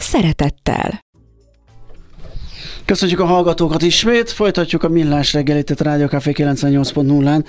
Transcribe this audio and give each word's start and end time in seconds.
szeretettel. 0.00 1.00
Köszönjük 2.84 3.20
a 3.20 3.24
hallgatókat 3.24 3.82
ismét, 3.82 4.30
folytatjuk 4.30 4.82
a 4.82 4.88
Millás 4.88 5.32
reggelit, 5.32 5.70
a 5.70 5.84
Rádió 5.84 6.06
Café 6.06 6.32
98.0-án. 6.34 7.44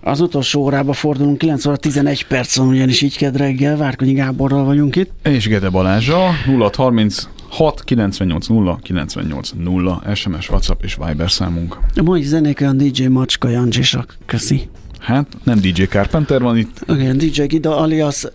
Az 0.00 0.20
utolsó 0.20 0.60
órába 0.60 0.92
fordulunk, 0.92 1.38
9 1.38 1.66
óra 1.66 1.76
11 1.76 2.26
percon, 2.26 2.68
ugyanis 2.68 3.02
így 3.02 3.16
kedd 3.16 3.36
reggel, 3.36 3.76
Várkonyi 3.76 4.12
Gáborral 4.12 4.64
vagyunk 4.64 4.96
itt. 4.96 5.10
És 5.22 5.48
Gede 5.48 5.68
Balázsa, 5.68 6.30
0 6.46 6.70
30 6.76 7.28
6 7.48 7.84
98 7.84 8.46
0 8.46 8.78
98 8.82 9.50
0 9.58 10.02
SMS, 10.14 10.48
WhatsApp 10.48 10.82
és 10.82 10.96
Viber 11.06 11.30
számunk. 11.30 11.78
A 11.96 12.02
mai 12.02 12.22
zenék 12.22 12.60
olyan 12.60 12.76
DJ 12.76 13.06
Macska 13.06 13.48
Jancsisak. 13.48 14.16
Köszi. 14.26 14.68
Hát 15.08 15.26
nem 15.44 15.58
DJ 15.60 15.82
Carpenter 15.82 16.42
van 16.42 16.56
itt. 16.56 16.80
Igen, 16.88 17.18
DJ 17.18 17.42
Gida 17.42 17.76
alias 17.76 18.26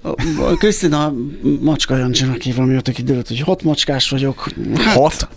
Krisztina 0.58 1.14
Macska 1.62 1.98
Jancsinak 1.98 2.42
hívom, 2.42 2.66
mióta 2.68 2.92
kiderült, 2.92 3.28
hogy 3.28 3.40
hat 3.40 3.64
macskás 3.64 4.10
vagyok. 4.10 4.50
Hát, 4.76 4.96
hat? 4.96 5.28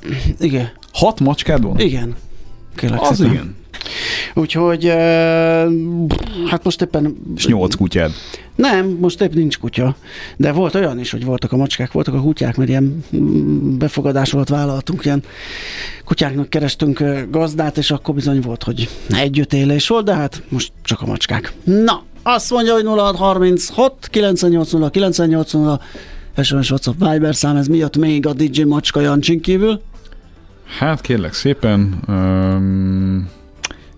Igen. 0.41 0.71
Hat 0.93 1.21
macskád 1.21 1.63
van? 1.63 1.79
Igen. 1.79 2.15
Kérlek 2.77 3.01
Az 3.01 3.17
szépen. 3.17 3.33
igen. 3.33 3.55
Úgyhogy 4.39 4.85
hát 6.47 6.65
most 6.65 6.83
éppen... 6.83 7.17
És 7.37 7.47
nyolc 7.47 7.75
kutyád? 7.75 8.11
Nem, 8.55 8.97
most 9.01 9.21
épp 9.21 9.33
nincs 9.33 9.59
kutya. 9.59 9.97
De 10.37 10.53
volt 10.53 10.75
olyan 10.75 10.99
is, 10.99 11.11
hogy 11.11 11.25
voltak 11.25 11.53
a 11.53 11.57
macskák, 11.57 11.93
voltak 11.93 12.15
a 12.15 12.21
kutyák, 12.21 12.57
mert 12.57 12.69
ilyen 12.69 13.05
mm, 13.17 13.79
befogadásolat 13.79 14.49
vállaltunk, 14.49 15.05
ilyen 15.05 15.23
kutyáknak 16.05 16.51
kerestünk 16.51 17.05
gazdát, 17.31 17.77
és 17.77 17.91
akkor 17.91 18.15
bizony 18.15 18.41
volt, 18.41 18.63
hogy 18.63 18.89
együttélés 19.09 19.89
volt, 19.89 20.05
de 20.05 20.15
hát 20.15 20.43
most 20.49 20.73
csak 20.83 21.01
a 21.01 21.07
macskák. 21.07 21.53
Na, 21.65 22.03
azt 22.23 22.51
mondja, 22.51 22.73
hogy 22.73 22.85
0636 22.85 24.09
980 24.11 24.91
980 24.91 25.81
SMS 26.43 26.71
WhatsApp 26.71 26.95
Viber 26.99 27.35
szám, 27.35 27.57
ez 27.57 27.67
miatt 27.67 27.97
még 27.97 28.27
a 28.27 28.33
DJ 28.33 28.63
Macska 28.63 29.01
Jancsin 29.01 29.41
kívül? 29.41 29.81
Hát 30.79 31.01
kérlek 31.01 31.33
szépen, 31.33 32.01
um, 32.09 33.29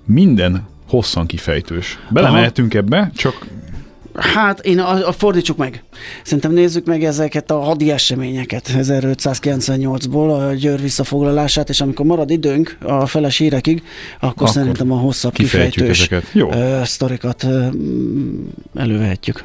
minden 0.09 0.67
hosszan 0.89 1.27
kifejtős. 1.27 1.99
Belemehetünk 2.11 2.75
ebbe, 2.75 3.11
csak 3.15 3.47
Hát 4.19 4.61
én 4.61 4.79
a, 4.79 5.07
a 5.07 5.13
fordítsuk 5.13 5.57
meg. 5.57 5.83
Szerintem 6.23 6.53
nézzük 6.53 6.87
meg 6.87 7.05
ezeket 7.05 7.51
a 7.51 7.59
hadi 7.59 7.91
eseményeket 7.91 8.71
1598-ból, 8.75 10.49
a 10.49 10.55
Győr 10.55 10.81
visszafoglalását, 10.81 11.69
és 11.69 11.81
amikor 11.81 12.07
marad 12.07 12.31
időnk 12.31 12.77
a 12.83 13.07
feles 13.07 13.39
hírekig, 13.39 13.83
akkor, 14.17 14.29
akkor 14.29 14.49
szerintem 14.49 14.93
a 14.93 14.97
hosszabb 14.97 15.33
kifejtős 15.33 15.99
ezeket. 15.99 16.31
Jó. 16.33 16.51
sztorikat 16.85 17.47
elővehetjük. 18.75 19.45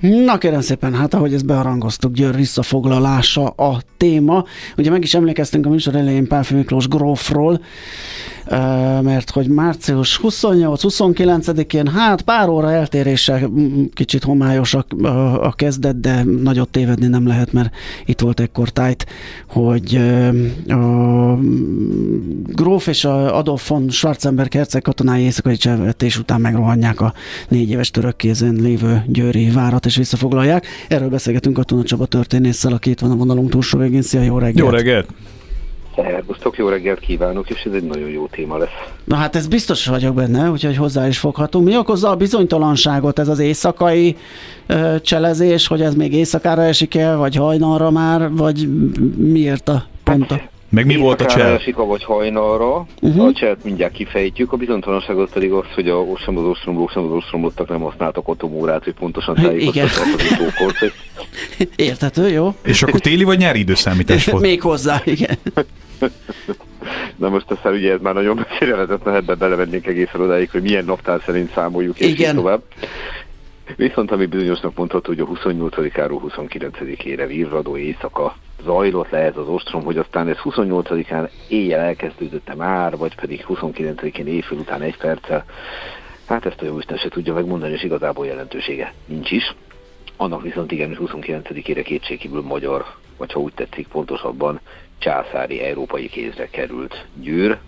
Na 0.00 0.38
kérem 0.38 0.60
szépen, 0.60 0.94
hát 0.94 1.14
ahogy 1.14 1.34
ezt 1.34 1.46
beharangoztuk, 1.46 2.12
Győr 2.12 2.34
visszafoglalása 2.34 3.46
a 3.46 3.80
téma. 3.96 4.44
Ugye 4.76 4.90
meg 4.90 5.02
is 5.02 5.14
emlékeztünk 5.14 5.66
a 5.66 5.68
műsor 5.68 5.94
elején 5.94 6.26
Pálfi 6.26 6.54
Miklós 6.54 6.88
grófról, 6.88 7.60
mert 9.02 9.30
hogy 9.30 9.48
március 9.48 10.20
28-29-én, 10.22 11.88
hát 11.94 12.22
pár 12.22 12.48
óra 12.48 12.72
eltéréssel 12.72 13.50
kicsit 13.94 14.24
homályos 14.24 14.74
a, 14.74 15.52
kezdet, 15.56 16.00
de 16.00 16.22
nagyot 16.22 16.68
tévedni 16.68 17.06
nem 17.06 17.26
lehet, 17.26 17.52
mert 17.52 17.74
itt 18.04 18.20
volt 18.20 18.40
ekkor 18.40 18.68
tájt, 18.68 19.06
hogy 19.48 20.00
a 20.68 21.34
gróf 22.46 22.86
és 22.86 23.04
a 23.04 23.36
Adolf 23.36 23.68
von 23.68 23.90
Schwarzenberg 23.90 24.52
herceg 24.52 24.82
katonái 24.82 25.22
éjszakai 25.22 25.56
cselvetés 25.56 26.18
után 26.18 26.40
megrohanják 26.40 27.00
a 27.00 27.14
négy 27.48 27.70
éves 27.70 27.90
török 27.90 28.16
kézen 28.16 28.54
lévő 28.54 29.04
győri 29.06 29.50
várat 29.50 29.86
és 29.90 29.96
visszafoglalják. 29.96 30.66
Erről 30.88 31.08
beszélgetünk 31.08 31.58
a 31.58 31.62
Tuna 31.62 31.82
Csaba 31.82 32.06
történésszel, 32.06 32.72
aki 32.72 32.90
itt 32.90 33.00
van 33.00 33.10
a 33.10 33.14
vonalunk 33.14 33.50
túlsó 33.50 33.78
végén. 33.78 34.02
Szia, 34.02 34.22
jó 34.22 34.38
reggelt! 34.38 34.58
Jó 34.58 34.68
reggelt! 34.68 35.08
Szervusztok, 35.96 36.56
jó 36.56 36.68
reggelt 36.68 36.98
kívánok, 36.98 37.50
és 37.50 37.62
ez 37.64 37.72
egy 37.72 37.82
nagyon 37.82 38.08
jó 38.08 38.26
téma 38.26 38.56
lesz. 38.58 38.68
Na 39.04 39.16
hát 39.16 39.36
ez 39.36 39.46
biztos 39.46 39.86
vagyok 39.86 40.14
benne, 40.14 40.50
úgyhogy 40.50 40.76
hozzá 40.76 41.08
is 41.08 41.18
foghatunk. 41.18 41.66
Mi 41.66 41.76
okozza 41.76 42.10
a 42.10 42.16
bizonytalanságot 42.16 43.18
ez 43.18 43.28
az 43.28 43.38
éjszakai 43.38 44.16
ö, 44.66 44.94
cselezés, 45.00 45.66
hogy 45.66 45.82
ez 45.82 45.94
még 45.94 46.12
éjszakára 46.14 46.62
esik 46.62 46.94
el, 46.94 47.16
vagy 47.16 47.36
hajnalra 47.36 47.90
már, 47.90 48.30
vagy 48.32 48.68
miért 49.16 49.68
a 49.68 49.86
ponta? 50.04 50.34
Hát, 50.34 50.50
meg 50.70 50.86
mi 50.86 50.96
volt 50.96 51.20
a 51.20 51.26
csel? 51.26 51.54
Esik, 51.54 51.76
vagy 51.76 52.04
hajnalra, 52.04 52.86
uh-huh. 53.00 53.24
a 53.24 53.32
cselt 53.32 53.64
mindjárt 53.64 53.92
kifejtjük, 53.92 54.52
a 54.52 54.56
bizonytalanságot 54.56 55.32
pedig 55.32 55.52
az, 55.52 55.64
hogy 55.74 55.88
a 55.88 55.94
ostromló, 55.94 56.50
ostromló, 56.50 56.82
ostromló, 56.84 57.16
ostromlottak 57.16 57.68
nem 57.68 57.80
használtak 57.80 58.28
atomórát, 58.28 58.84
hogy 58.84 58.94
pontosan 58.94 59.34
tájékoztatják 59.34 60.14
az 60.14 60.30
utókort. 60.30 60.92
Érthető, 61.76 62.28
jó. 62.28 62.54
És 62.62 62.82
akkor 62.82 63.00
téli 63.00 63.24
vagy 63.24 63.38
nyári 63.38 63.58
időszámítás 63.58 64.26
volt? 64.26 64.42
Még 64.42 64.60
hozzá, 64.60 65.02
igen. 65.04 65.38
Na 67.16 67.28
most 67.28 67.50
aztán 67.50 67.72
ugye 67.72 67.92
ez 67.92 68.00
már 68.00 68.14
nagyon 68.14 68.36
messzire 68.48 68.74
vezetne, 68.74 69.14
ebbe 69.14 69.34
belevennénk 69.34 69.86
egészen 69.86 70.20
odáig, 70.20 70.50
hogy 70.50 70.62
milyen 70.62 70.84
naptár 70.84 71.22
szerint 71.26 71.52
számoljuk, 71.54 71.98
és 71.98 72.10
Igen. 72.10 72.34
tovább. 72.34 72.62
Viszont 73.76 74.10
ami 74.10 74.26
bizonyosnak 74.26 74.76
mondható, 74.76 75.08
hogy 75.08 75.20
a 75.20 75.26
28-áról 75.26 76.20
29-ére 76.28 77.24
virradó 77.26 77.76
éjszaka 77.76 78.36
zajlott 78.64 79.10
le 79.10 79.18
ez 79.18 79.36
az 79.36 79.48
ostrom, 79.48 79.82
hogy 79.84 79.98
aztán 79.98 80.28
ez 80.28 80.36
28-án 80.44 81.30
éjjel 81.48 81.80
elkezdődött 81.80 82.56
már, 82.56 82.96
vagy 82.96 83.14
pedig 83.14 83.44
29-én 83.48 84.26
éjfél 84.26 84.58
után 84.58 84.82
egy 84.82 84.96
perccel. 84.96 85.44
Hát 86.26 86.46
ezt 86.46 86.62
a 86.62 86.64
jó 86.64 86.78
Isten 86.78 86.96
se 86.96 87.08
tudja 87.08 87.34
megmondani, 87.34 87.72
és 87.72 87.82
igazából 87.82 88.26
jelentősége 88.26 88.94
nincs 89.06 89.30
is. 89.30 89.54
Annak 90.16 90.42
viszont 90.42 90.72
igen, 90.72 90.96
29-ére 91.00 91.82
kétségkívül 91.84 92.42
magyar, 92.42 92.84
vagy 93.16 93.32
ha 93.32 93.40
úgy 93.40 93.52
tetszik 93.54 93.88
pontosabban, 93.88 94.60
császári 94.98 95.60
európai 95.60 96.08
kézre 96.08 96.48
került 96.50 97.06
Győr, 97.14 97.58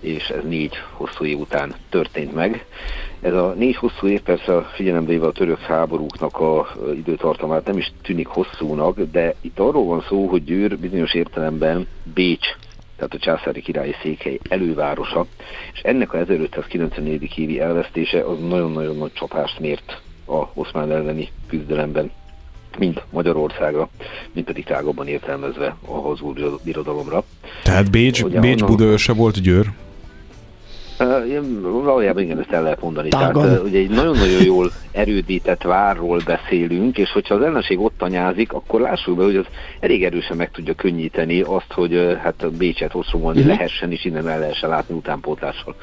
és 0.00 0.28
ez 0.28 0.42
négy 0.44 0.74
hosszú 0.90 1.24
év 1.24 1.38
után 1.38 1.74
történt 1.88 2.34
meg. 2.34 2.66
Ez 3.22 3.32
a 3.32 3.54
négy 3.58 3.76
hosszú 3.76 4.06
év 4.06 4.20
persze 4.20 4.62
figyelembe 4.74 5.10
véve 5.10 5.26
a 5.26 5.32
török 5.32 5.60
háborúknak 5.60 6.40
a 6.40 6.66
időtartamát 6.94 7.66
nem 7.66 7.78
is 7.78 7.92
tűnik 8.02 8.26
hosszúnak, 8.26 9.00
de 9.00 9.34
itt 9.40 9.58
arról 9.58 9.84
van 9.84 10.04
szó, 10.08 10.26
hogy 10.26 10.44
Győr 10.44 10.78
bizonyos 10.78 11.14
értelemben 11.14 11.86
Bécs 12.14 12.46
tehát 12.96 13.14
a 13.14 13.18
császári 13.18 13.60
királyi 13.60 13.94
székhely 14.02 14.38
elővárosa, 14.48 15.26
és 15.72 15.80
ennek 15.80 16.12
a 16.12 16.18
1594. 16.18 17.32
évi 17.36 17.60
elvesztése 17.60 18.24
az 18.24 18.38
nagyon-nagyon 18.48 18.96
nagy 18.96 19.12
csapást 19.12 19.58
mért 19.58 20.00
a 20.26 20.44
oszmán 20.54 20.90
elleni 20.90 21.28
küzdelemben 21.48 22.10
mind 22.78 23.02
Magyarországra, 23.10 23.88
mind 24.32 24.46
pedig 24.46 24.64
tágabban 24.64 25.06
értelmezve 25.06 25.76
a 25.86 25.92
Habsburg 25.92 26.60
birodalomra. 26.64 27.24
Tehát 27.62 27.90
Bécs, 27.90 28.22
Ugye, 28.22 28.40
Bécs 28.40 28.62
onnan... 28.62 28.76
Budaörse 28.76 29.12
volt 29.12 29.40
Győr? 29.40 29.66
Valójában 31.62 32.22
igen, 32.22 32.38
ezt 32.38 32.50
el 32.50 32.62
lehet 32.62 32.80
mondani. 32.80 33.08
Tágon. 33.08 33.42
Tehát 33.42 33.62
ugye 33.62 33.78
egy 33.78 33.90
nagyon-nagyon 33.90 34.42
jól 34.44 34.70
erődített 34.92 35.62
várról 35.62 36.20
beszélünk, 36.24 36.98
és 36.98 37.10
hogyha 37.10 37.34
az 37.34 37.42
ellenség 37.42 37.80
ott 37.80 38.02
anyázik, 38.02 38.52
akkor 38.52 38.80
lássuk 38.80 39.16
be, 39.16 39.24
hogy 39.24 39.36
az 39.36 39.46
elég 39.80 40.04
erősen 40.04 40.36
meg 40.36 40.50
tudja 40.50 40.74
könnyíteni 40.74 41.40
azt, 41.40 41.72
hogy 41.72 42.16
hát 42.22 42.52
Bécset 42.56 42.94
ostromolni 42.94 43.40
uh-huh. 43.40 43.56
lehessen, 43.56 43.92
és 43.92 44.04
innen 44.04 44.28
el 44.28 44.38
lehessen 44.38 44.68
látni 44.68 44.94
utánpótlással. 44.94 45.74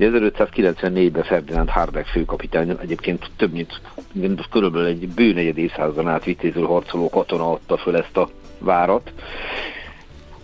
1594-ben 0.00 1.22
Ferdinand 1.22 1.68
Harbeck 1.68 2.06
főkapitány 2.06 2.76
egyébként 2.82 3.30
több 3.36 3.52
mint, 3.52 3.80
körülbelül 4.50 4.86
egy 4.86 5.08
bő 5.08 5.32
negyed 5.32 5.58
évszázadon 5.58 6.08
át 6.08 6.24
vitéző 6.24 6.60
harcoló 6.60 7.08
katona 7.08 7.52
adta 7.52 7.76
föl 7.76 7.96
ezt 7.96 8.16
a 8.16 8.28
várat, 8.58 9.12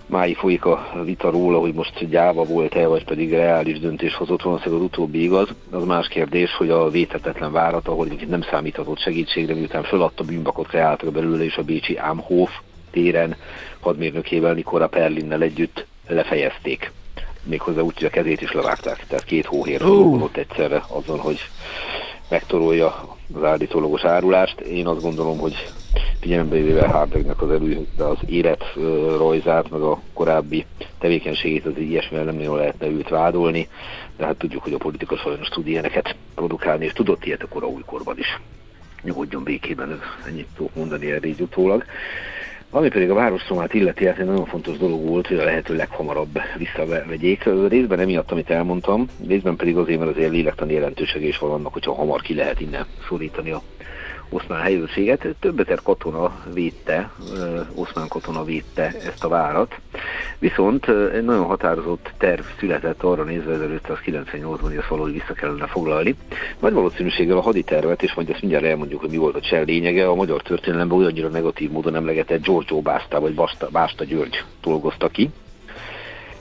máig 0.07 0.37
folyik 0.37 0.65
a 0.65 1.03
vita 1.05 1.31
róla, 1.31 1.59
hogy 1.59 1.75
most 1.75 2.09
gyáva 2.09 2.45
volt-e, 2.45 2.87
vagy 2.87 3.05
pedig 3.05 3.31
reális 3.31 3.79
döntés 3.79 4.15
hozott, 4.15 4.43
valószínűleg 4.43 4.81
az 4.81 4.87
utóbbi 4.87 5.23
igaz. 5.23 5.49
Az 5.71 5.85
más 5.85 6.09
kérdés, 6.09 6.55
hogy 6.55 6.71
a 6.71 6.91
vétetetlen 6.91 7.53
várat, 7.53 7.89
ahol 7.89 8.09
nem 8.29 8.43
számíthatott 8.43 8.99
segítségre, 8.99 9.55
miután 9.55 9.83
föladta 9.83 10.25
bűnbakot 10.25 10.67
kreáltak 10.67 11.13
belőle, 11.13 11.45
és 11.45 11.57
a 11.57 11.63
Bécsi 11.63 11.97
Ámhof 11.97 12.51
téren 12.91 13.37
hadmérnökével 13.81 14.53
Nikora 14.53 14.87
Perlinnel 14.87 15.43
együtt 15.43 15.87
lefejezték. 16.09 16.93
Méghozzá 17.43 17.81
úgy, 17.81 17.95
hogy 17.95 18.07
a 18.07 18.11
kezét 18.11 18.41
is 18.41 18.53
levágták, 18.53 19.07
tehát 19.07 19.25
két 19.25 19.47
hóhér 19.47 19.83
uh. 19.83 20.29
egyszerre 20.33 20.83
azon, 20.89 21.19
hogy 21.19 21.39
megtorolja 22.29 23.17
az 23.35 23.45
állítólagos 23.45 24.05
árulást. 24.05 24.61
Én 24.61 24.87
azt 24.87 25.03
gondolom, 25.03 25.39
hogy 25.39 25.55
figyelembe 26.21 26.57
véve 26.57 26.87
Hardegnek 26.87 27.43
az 27.43 27.51
elő, 27.51 27.87
az 27.99 28.19
életrajzát, 28.27 29.71
meg 29.71 29.81
a 29.81 30.01
korábbi 30.13 30.67
tevékenységét, 30.99 31.67
az 31.67 31.79
ilyesmivel 31.79 32.25
nem 32.25 32.37
nagyon 32.37 32.57
lehetne 32.57 32.87
őt 32.87 33.09
vádolni, 33.09 33.69
de 34.17 34.25
hát 34.25 34.37
tudjuk, 34.37 34.63
hogy 34.63 34.73
a 34.73 34.79
politika 34.79 35.17
sajnos 35.17 35.49
tud 35.49 35.67
ilyeneket 35.67 36.17
produkálni, 36.35 36.85
és 36.85 36.93
tudott 36.93 37.25
ilyet 37.25 37.43
a 37.43 37.49
kora 37.49 37.67
újkorban 37.67 38.19
is. 38.19 38.41
Nyugodjon 39.03 39.43
békében, 39.43 40.01
ennyit 40.27 40.47
tudok 40.57 40.75
mondani 40.75 41.11
erre 41.11 41.27
így 41.27 41.41
utólag. 41.41 41.85
Ami 42.71 42.89
pedig 42.89 43.11
a 43.11 43.15
városromát 43.15 43.75
illeti, 43.75 44.07
hát 44.07 44.19
egy 44.19 44.27
nagyon 44.27 44.47
fontos 44.47 44.77
dolog 44.77 45.07
volt, 45.07 45.27
hogy 45.27 45.39
a 45.39 45.45
lehető 45.45 45.77
leghamarabb 45.77 46.41
visszavegyék. 46.59 47.45
Részben 47.69 48.01
emiatt, 48.01 48.31
amit 48.31 48.51
elmondtam, 48.51 49.07
részben 49.27 49.57
pedig 49.57 49.77
azért, 49.77 49.99
mert 49.99 50.11
azért 50.11 50.31
lélektani 50.31 50.73
jelentősége 50.73 51.27
is 51.27 51.39
van 51.39 51.51
annak, 51.51 51.73
hogyha 51.73 51.95
hamar 51.95 52.21
ki 52.21 52.35
lehet 52.35 52.61
innen 52.61 52.87
szorítani 53.09 53.51
a 53.51 53.63
oszmán 54.29 54.61
helyőrséget. 54.61 55.27
Több 55.41 55.61
ezer 55.61 55.83
katona 55.83 56.43
védte, 56.53 57.11
oszmán 57.75 58.09
katona 58.09 58.45
védte 58.45 58.83
ezt 58.85 59.25
a 59.25 59.29
várat. 59.29 59.75
Viszont 60.39 60.89
egy 60.89 61.25
nagyon 61.25 61.45
határozott 61.45 62.13
terv 62.19 62.43
született 62.59 63.03
arra 63.03 63.23
nézve 63.23 63.81
1598-ban, 63.89 64.59
hogy 64.61 64.77
ezt 64.77 64.89
valahogy 64.89 65.13
vissza 65.13 65.33
kellene 65.33 65.67
foglalni. 65.67 66.17
Nagy 66.59 66.73
valószínűséggel 66.73 67.37
a 67.37 67.41
haditervet, 67.41 68.03
és 68.03 68.15
majd 68.15 68.31
ezt 68.31 68.41
mindjárt 68.41 68.65
elmondjuk, 68.65 69.01
hogy 69.01 69.11
mi 69.11 69.17
volt 69.17 69.37
a 69.37 69.41
csel 69.41 69.65
lényege, 69.65 70.09
a 70.09 70.15
magyar 70.15 70.43
történelemben 70.43 70.99
olyannyira 70.99 71.29
negatív 71.29 71.71
módon 71.71 71.95
emlegetett 71.95 72.43
Giorgio 72.43 72.81
Básta 72.81 73.21
vagy 73.21 73.35
Basta, 73.35 73.69
Básta 73.69 74.05
György 74.05 74.45
dolgozta 74.63 75.09
ki, 75.09 75.31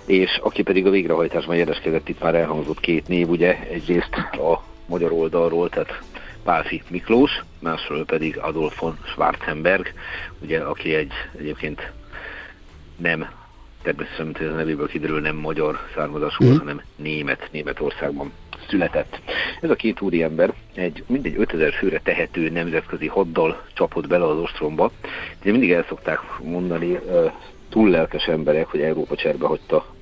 és 0.06 0.40
aki 0.44 0.62
pedig 0.62 0.86
a 0.86 0.90
végrehajtásban 0.90 1.56
érdeskedett, 1.56 2.10
itt 2.10 2.22
már 2.22 2.36
elhangzott 2.36 2.80
két 2.80 3.08
név, 3.08 3.30
ugye, 3.30 3.60
egyrészt 3.70 4.16
a 4.32 4.64
magyar 4.86 5.12
oldalról, 5.12 5.70
tehát 5.70 6.02
Pálfi 6.46 6.82
Miklós, 6.90 7.44
másról 7.60 8.06
pedig 8.06 8.38
Adolf 8.38 8.80
von 8.80 8.98
Schwarzenberg, 9.06 9.94
ugye, 10.40 10.60
aki 10.60 10.96
egy 10.96 11.12
egyébként 11.38 11.92
nem 12.98 13.30
természetesen, 13.82 14.26
mint 14.26 14.40
a 14.40 14.56
nevéből 14.56 14.88
kiderül, 14.88 15.20
nem 15.20 15.36
magyar 15.36 15.80
származású, 15.96 16.46
mm. 16.46 16.58
hanem 16.58 16.82
német, 16.96 17.50
Németországban 17.52 18.32
született. 18.68 19.20
Ez 19.62 19.70
a 19.70 19.76
két 19.76 20.02
úriember 20.02 20.54
egy 20.74 21.04
mindegy 21.08 21.36
5000 21.38 21.74
főre 21.74 22.00
tehető 22.00 22.50
nemzetközi 22.50 23.08
haddal 23.08 23.64
csapott 23.74 24.08
bele 24.08 24.26
az 24.26 24.38
ostromba. 24.38 24.92
Ugye 25.42 25.52
mindig 25.52 25.72
el 25.72 25.86
szokták 25.88 26.20
mondani 26.44 27.00
túl 27.70 27.90
lelkes 27.90 28.26
emberek, 28.26 28.68
hogy 28.68 28.82
Európa 28.82 29.16
cserbe 29.16 29.48
hagyta 29.48 29.95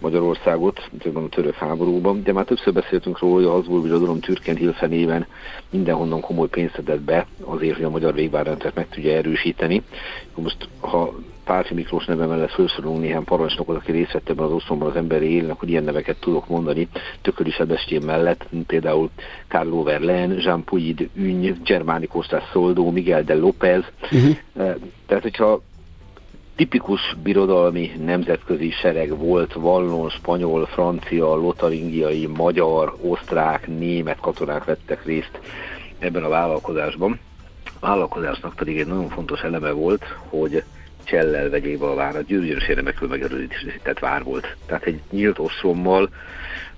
Magyarországot, 0.00 0.90
a 1.14 1.28
török 1.28 1.54
háborúban, 1.54 2.22
de 2.22 2.32
már 2.32 2.44
többször 2.44 2.72
beszéltünk 2.72 3.18
róla, 3.18 3.34
hogy 3.34 3.44
a 3.44 3.50
Habsburg 3.50 3.82
birodalom 3.82 4.18
Hilfe 4.44 4.86
néven 4.86 5.26
mindenhonnan 5.70 6.20
komoly 6.20 6.48
pénzt 6.48 6.74
szedett 6.74 7.00
be 7.00 7.26
azért, 7.44 7.76
hogy 7.76 7.84
a 7.84 7.90
magyar 7.90 8.14
végvárrendszert 8.14 8.74
meg 8.74 8.88
tudja 8.88 9.12
erősíteni. 9.12 9.82
Most, 10.34 10.68
ha 10.80 11.14
Pálfi 11.44 11.74
Miklós 11.74 12.04
neve 12.04 12.26
mellett 12.26 12.50
felsorolunk 12.50 13.00
néhány 13.00 13.24
parancsnokot, 13.24 13.76
aki 13.76 13.92
részt 13.92 14.12
vett 14.12 14.28
ebben 14.28 14.44
az 14.44 14.52
oszlomban 14.52 14.88
az 14.88 14.96
emberi 14.96 15.30
élnek, 15.30 15.58
hogy 15.58 15.68
ilyen 15.68 15.84
neveket 15.84 16.20
tudok 16.20 16.48
mondani, 16.48 16.88
Tököli 17.22 17.50
Sebestyén 17.50 18.02
mellett, 18.04 18.46
például 18.66 19.10
Carlo 19.48 19.82
Verlaine, 19.82 20.34
Jean 20.34 20.64
Puig 20.64 21.08
Üny, 21.14 21.56
Germáni 21.64 22.06
Kostás 22.06 22.42
Szoldó, 22.52 22.90
Miguel 22.90 23.22
de 23.22 23.34
López. 23.34 23.84
Uh-huh. 24.02 24.36
Tehát, 25.06 25.22
hogyha 25.22 25.62
tipikus 26.58 27.16
birodalmi 27.22 27.90
nemzetközi 28.04 28.70
sereg 28.70 29.18
volt, 29.18 29.52
vallon, 29.52 30.08
spanyol, 30.08 30.66
francia, 30.66 31.34
lotaringiai, 31.34 32.26
magyar, 32.26 32.96
osztrák, 33.00 33.66
német 33.66 34.20
katonák 34.20 34.64
vettek 34.64 35.04
részt 35.04 35.40
ebben 35.98 36.24
a 36.24 36.28
vállalkozásban. 36.28 37.20
A 37.80 37.86
vállalkozásnak 37.86 38.54
pedig 38.54 38.78
egy 38.78 38.86
nagyon 38.86 39.08
fontos 39.08 39.40
eleme 39.40 39.70
volt, 39.70 40.02
hogy 40.28 40.62
Csellel 41.04 41.50
vegyék 41.50 41.80
a 41.80 41.94
várat, 41.94 42.26
győzős 42.26 42.68
érdemekről 42.68 43.08
megerősített 43.08 43.98
vár 43.98 44.22
volt. 44.22 44.56
Tehát 44.66 44.84
egy 44.84 45.00
nyílt 45.10 45.38
ostrommal 45.38 46.08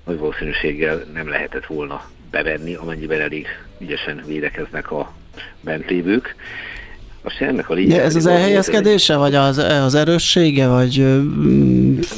nagy 0.05 0.17
valószínűséggel 0.17 1.03
nem 1.13 1.29
lehetett 1.29 1.65
volna 1.65 2.01
bevenni, 2.31 2.73
amennyiben 2.73 3.21
elég 3.21 3.47
ügyesen 3.79 4.23
védekeznek 4.25 4.91
a 4.91 5.13
bent 5.61 5.89
lévők. 5.89 6.35
Most 7.23 7.41
ennek 7.41 7.69
a 7.69 7.73
lényeg. 7.73 7.99
ez 7.99 8.15
az 8.15 8.25
elhelyezkedése, 8.25 9.17
vagy 9.17 9.35
az, 9.35 9.57
az 9.57 9.95
erőssége, 9.95 10.67
vagy... 10.67 10.97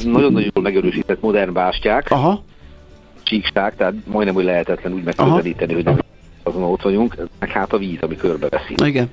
Nagyon-nagyon 0.04 0.50
jól 0.54 0.62
megerősített 0.62 1.20
modern 1.20 1.52
bástyák. 1.52 2.10
Aha. 2.10 2.44
Csíksták, 3.22 3.76
tehát 3.76 3.94
majdnem, 4.04 4.34
hogy 4.34 4.44
lehetetlen 4.44 4.92
úgy 4.92 5.02
megközelíteni, 5.02 5.74
hogy 5.74 5.84
nem 5.84 5.98
azon 6.42 6.62
ott 6.62 6.82
vagyunk, 6.82 7.16
meg 7.38 7.50
hát 7.50 7.72
a 7.72 7.78
víz, 7.78 7.98
ami 8.00 8.16
körbeveszi. 8.16 8.74
Igen. 8.84 9.10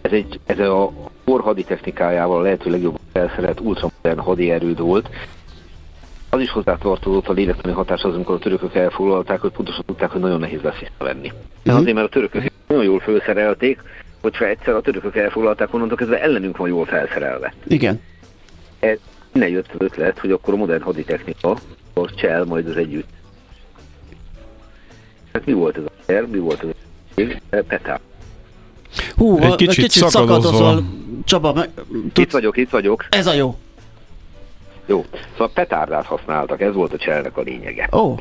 Ez, 0.00 0.10
egy, 0.10 0.40
ez 0.46 0.58
a 0.58 0.92
kor 1.24 1.40
haditechnikájával 1.40 2.38
a 2.38 2.42
lehető 2.42 2.70
legjobb 2.70 2.98
felszerelt 3.12 3.60
ultramodern 3.60 4.18
hadierőd 4.18 4.80
volt, 4.80 5.08
az 6.30 6.40
is 6.40 6.50
hozzátartozott 6.50 7.28
a 7.28 7.32
lélektani 7.32 7.74
hatáshoz, 7.74 8.14
amikor 8.14 8.34
a 8.34 8.38
törökök 8.38 8.74
elfoglalták, 8.74 9.40
hogy 9.40 9.50
pontosan 9.50 9.84
tudták, 9.86 10.10
hogy 10.10 10.20
nagyon 10.20 10.40
nehéz 10.40 10.60
lesz 10.62 10.78
visszavenni. 10.78 11.32
Uh-huh. 11.64 11.80
Azért, 11.80 11.94
mert 11.94 12.06
a 12.06 12.10
törökök 12.10 12.52
nagyon 12.66 12.84
jól 12.84 13.00
felszerelték, 13.00 13.80
hogyha 14.26 14.46
egyszer 14.46 14.74
a 14.74 14.80
törökök 14.80 15.16
elfoglalták, 15.16 15.74
onnantól 15.74 15.96
kezdve 15.96 16.22
ellenünk 16.22 16.56
van 16.56 16.68
jól 16.68 16.84
felszerelve. 16.84 17.54
Igen. 17.66 18.00
Ez 18.78 18.98
innen 19.32 19.48
jött 19.48 19.68
az 19.68 19.76
ötlet, 19.78 20.18
hogy 20.18 20.30
akkor 20.30 20.54
a 20.54 20.56
modern 20.56 20.82
haditechnika, 20.82 21.56
a 21.94 22.14
csel 22.14 22.44
majd 22.44 22.68
az 22.68 22.76
együtt. 22.76 23.08
Hát 25.32 25.46
mi 25.46 25.52
volt 25.52 25.76
ez 25.76 25.82
a 25.84 25.90
terv, 26.06 26.30
mi 26.30 26.38
volt 26.38 26.64
ez 27.14 27.26
a 27.50 27.64
Petár. 27.68 28.00
Hú, 29.16 29.38
egy 29.38 29.54
kicsit, 29.54 29.84
kicsit 29.84 30.08
szakadozol. 30.08 30.84
Csaba, 31.24 31.52
meg, 31.52 31.70
tudsz... 31.74 32.18
Itt 32.18 32.30
vagyok, 32.30 32.56
itt 32.56 32.70
vagyok. 32.70 33.06
Ez 33.10 33.26
a 33.26 33.32
jó. 33.32 33.56
Jó, 34.86 35.04
szóval 35.32 35.50
petárdát 35.54 36.04
használtak, 36.04 36.60
ez 36.60 36.74
volt 36.74 36.92
a 36.92 36.96
cselnek 36.96 37.36
a 37.36 37.40
lényege. 37.40 37.88
Ó. 37.92 37.98
Oh. 37.98 38.18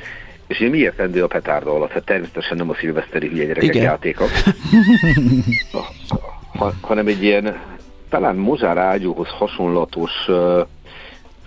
És 0.47 0.59
én 0.59 0.69
mi 0.69 0.77
értendő 0.77 1.23
a 1.23 1.27
petárda 1.27 1.71
alatt? 1.71 1.91
Hát 1.91 2.05
természetesen 2.05 2.57
nem 2.57 2.69
a 2.69 2.73
szilveszteri 2.73 3.27
hülye 3.27 3.45
gyerekek 3.45 3.75
Igen. 3.75 3.83
játéka, 3.83 4.25
ha, 6.57 6.73
hanem 6.81 7.07
egy 7.07 7.23
ilyen 7.23 7.59
talán 8.09 8.35
mozsár 8.35 8.77
ágyúhoz 8.77 9.27
hasonlatos 9.27 10.27
uh, 10.27 10.59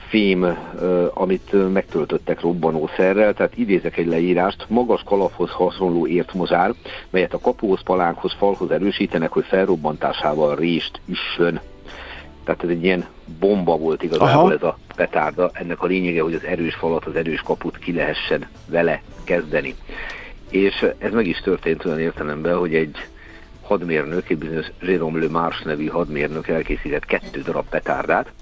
fém, 0.08 0.42
uh, 0.42 1.06
amit 1.14 1.72
megtöltöttek 1.72 2.40
robbanószerrel, 2.40 3.34
tehát 3.34 3.56
idézek 3.56 3.96
egy 3.96 4.06
leírást, 4.06 4.64
magas 4.68 5.02
kalaphoz 5.04 5.50
hasonló 5.50 6.06
ért 6.06 6.34
mozsár, 6.34 6.74
melyet 7.10 7.34
a 7.34 7.38
kapóhoz, 7.38 7.82
palánkhoz, 7.82 8.34
falhoz 8.38 8.70
erősítenek, 8.70 9.32
hogy 9.32 9.44
felrobbantásával 9.44 10.56
rést 10.56 11.00
üssön. 11.06 11.60
Tehát 12.48 12.64
ez 12.64 12.70
egy 12.70 12.84
ilyen 12.84 13.06
bomba 13.38 13.76
volt 13.76 14.02
igazából 14.02 14.28
Aha. 14.28 14.52
ez 14.52 14.62
a 14.62 14.78
petárda. 14.96 15.50
Ennek 15.52 15.82
a 15.82 15.86
lényege, 15.86 16.22
hogy 16.22 16.34
az 16.34 16.44
erős 16.44 16.74
falat, 16.74 17.04
az 17.04 17.14
erős 17.14 17.40
kaput 17.40 17.78
ki 17.78 17.92
lehessen 17.92 18.46
vele 18.66 19.02
kezdeni. 19.24 19.74
És 20.50 20.86
ez 20.98 21.12
meg 21.12 21.26
is 21.26 21.40
történt 21.40 21.84
olyan 21.84 22.00
értelemben, 22.00 22.56
hogy 22.56 22.74
egy 22.74 22.96
hadmérnök, 23.62 24.28
egy 24.28 24.38
bizonyos 24.38 24.66
Jérôme 24.80 25.20
Le 25.20 25.28
Mars 25.28 25.62
nevű 25.62 25.86
hadmérnök 25.86 26.48
elkészített 26.48 27.04
kettő 27.04 27.42
darab 27.42 27.68
petárdát, 27.68 28.32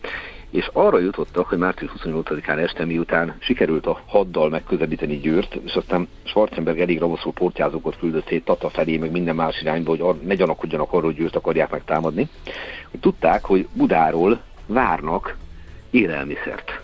és 0.56 0.70
arra 0.72 0.98
jutottak, 0.98 1.46
hogy 1.46 1.58
március 1.58 1.90
28-án 1.98 2.58
este 2.58 2.84
miután 2.84 3.36
sikerült 3.38 3.86
a 3.86 4.00
haddal 4.06 4.48
megközelíteni 4.48 5.18
Győrt, 5.18 5.54
és 5.54 5.74
aztán 5.74 6.08
Schwarzenberg 6.22 6.80
elég 6.80 6.98
ravaszul 6.98 7.32
portyázókat 7.32 7.98
küldött 7.98 8.26
szét 8.26 8.44
Tata 8.44 8.70
felé, 8.70 8.96
meg 8.96 9.10
minden 9.10 9.34
más 9.34 9.60
irányba, 9.60 9.96
hogy 9.96 10.20
ne 10.20 10.34
gyanakodjanak 10.34 10.92
arról, 10.92 11.02
hogy 11.02 11.14
Győrt 11.14 11.36
akarják 11.36 11.70
megtámadni, 11.70 12.28
hogy 12.90 13.00
tudták, 13.00 13.44
hogy 13.44 13.68
Budáról 13.72 14.40
várnak 14.66 15.36
élelmiszert. 15.90 16.80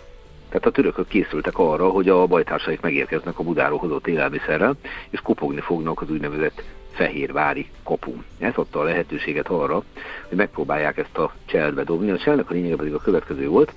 Tehát 0.49 0.65
a 0.65 0.71
törökök 0.71 1.07
készültek 1.07 1.57
arra, 1.57 1.89
hogy 1.89 2.09
a 2.09 2.27
bajtársaik 2.27 2.81
megérkeznek 2.81 3.39
a 3.39 3.43
Budáról 3.43 3.77
hozott 3.77 4.07
élelmiszerrel, 4.07 4.75
és 5.09 5.19
kopogni 5.19 5.61
fognak 5.61 6.01
az 6.01 6.09
úgynevezett 6.09 6.63
Fehérvári 6.93 7.69
kapu. 7.83 8.13
Ez 8.37 8.53
adta 8.55 8.79
a 8.79 8.83
lehetőséget 8.83 9.47
arra, 9.47 9.83
hogy 10.27 10.37
megpróbálják 10.37 10.97
ezt 10.97 11.17
a 11.17 11.33
cselbe 11.45 11.83
dobni. 11.83 12.11
A 12.11 12.17
cselnek 12.17 12.49
a 12.49 12.53
lényege 12.53 12.75
pedig 12.75 12.93
a 12.93 12.97
következő 12.97 13.47
volt, 13.47 13.73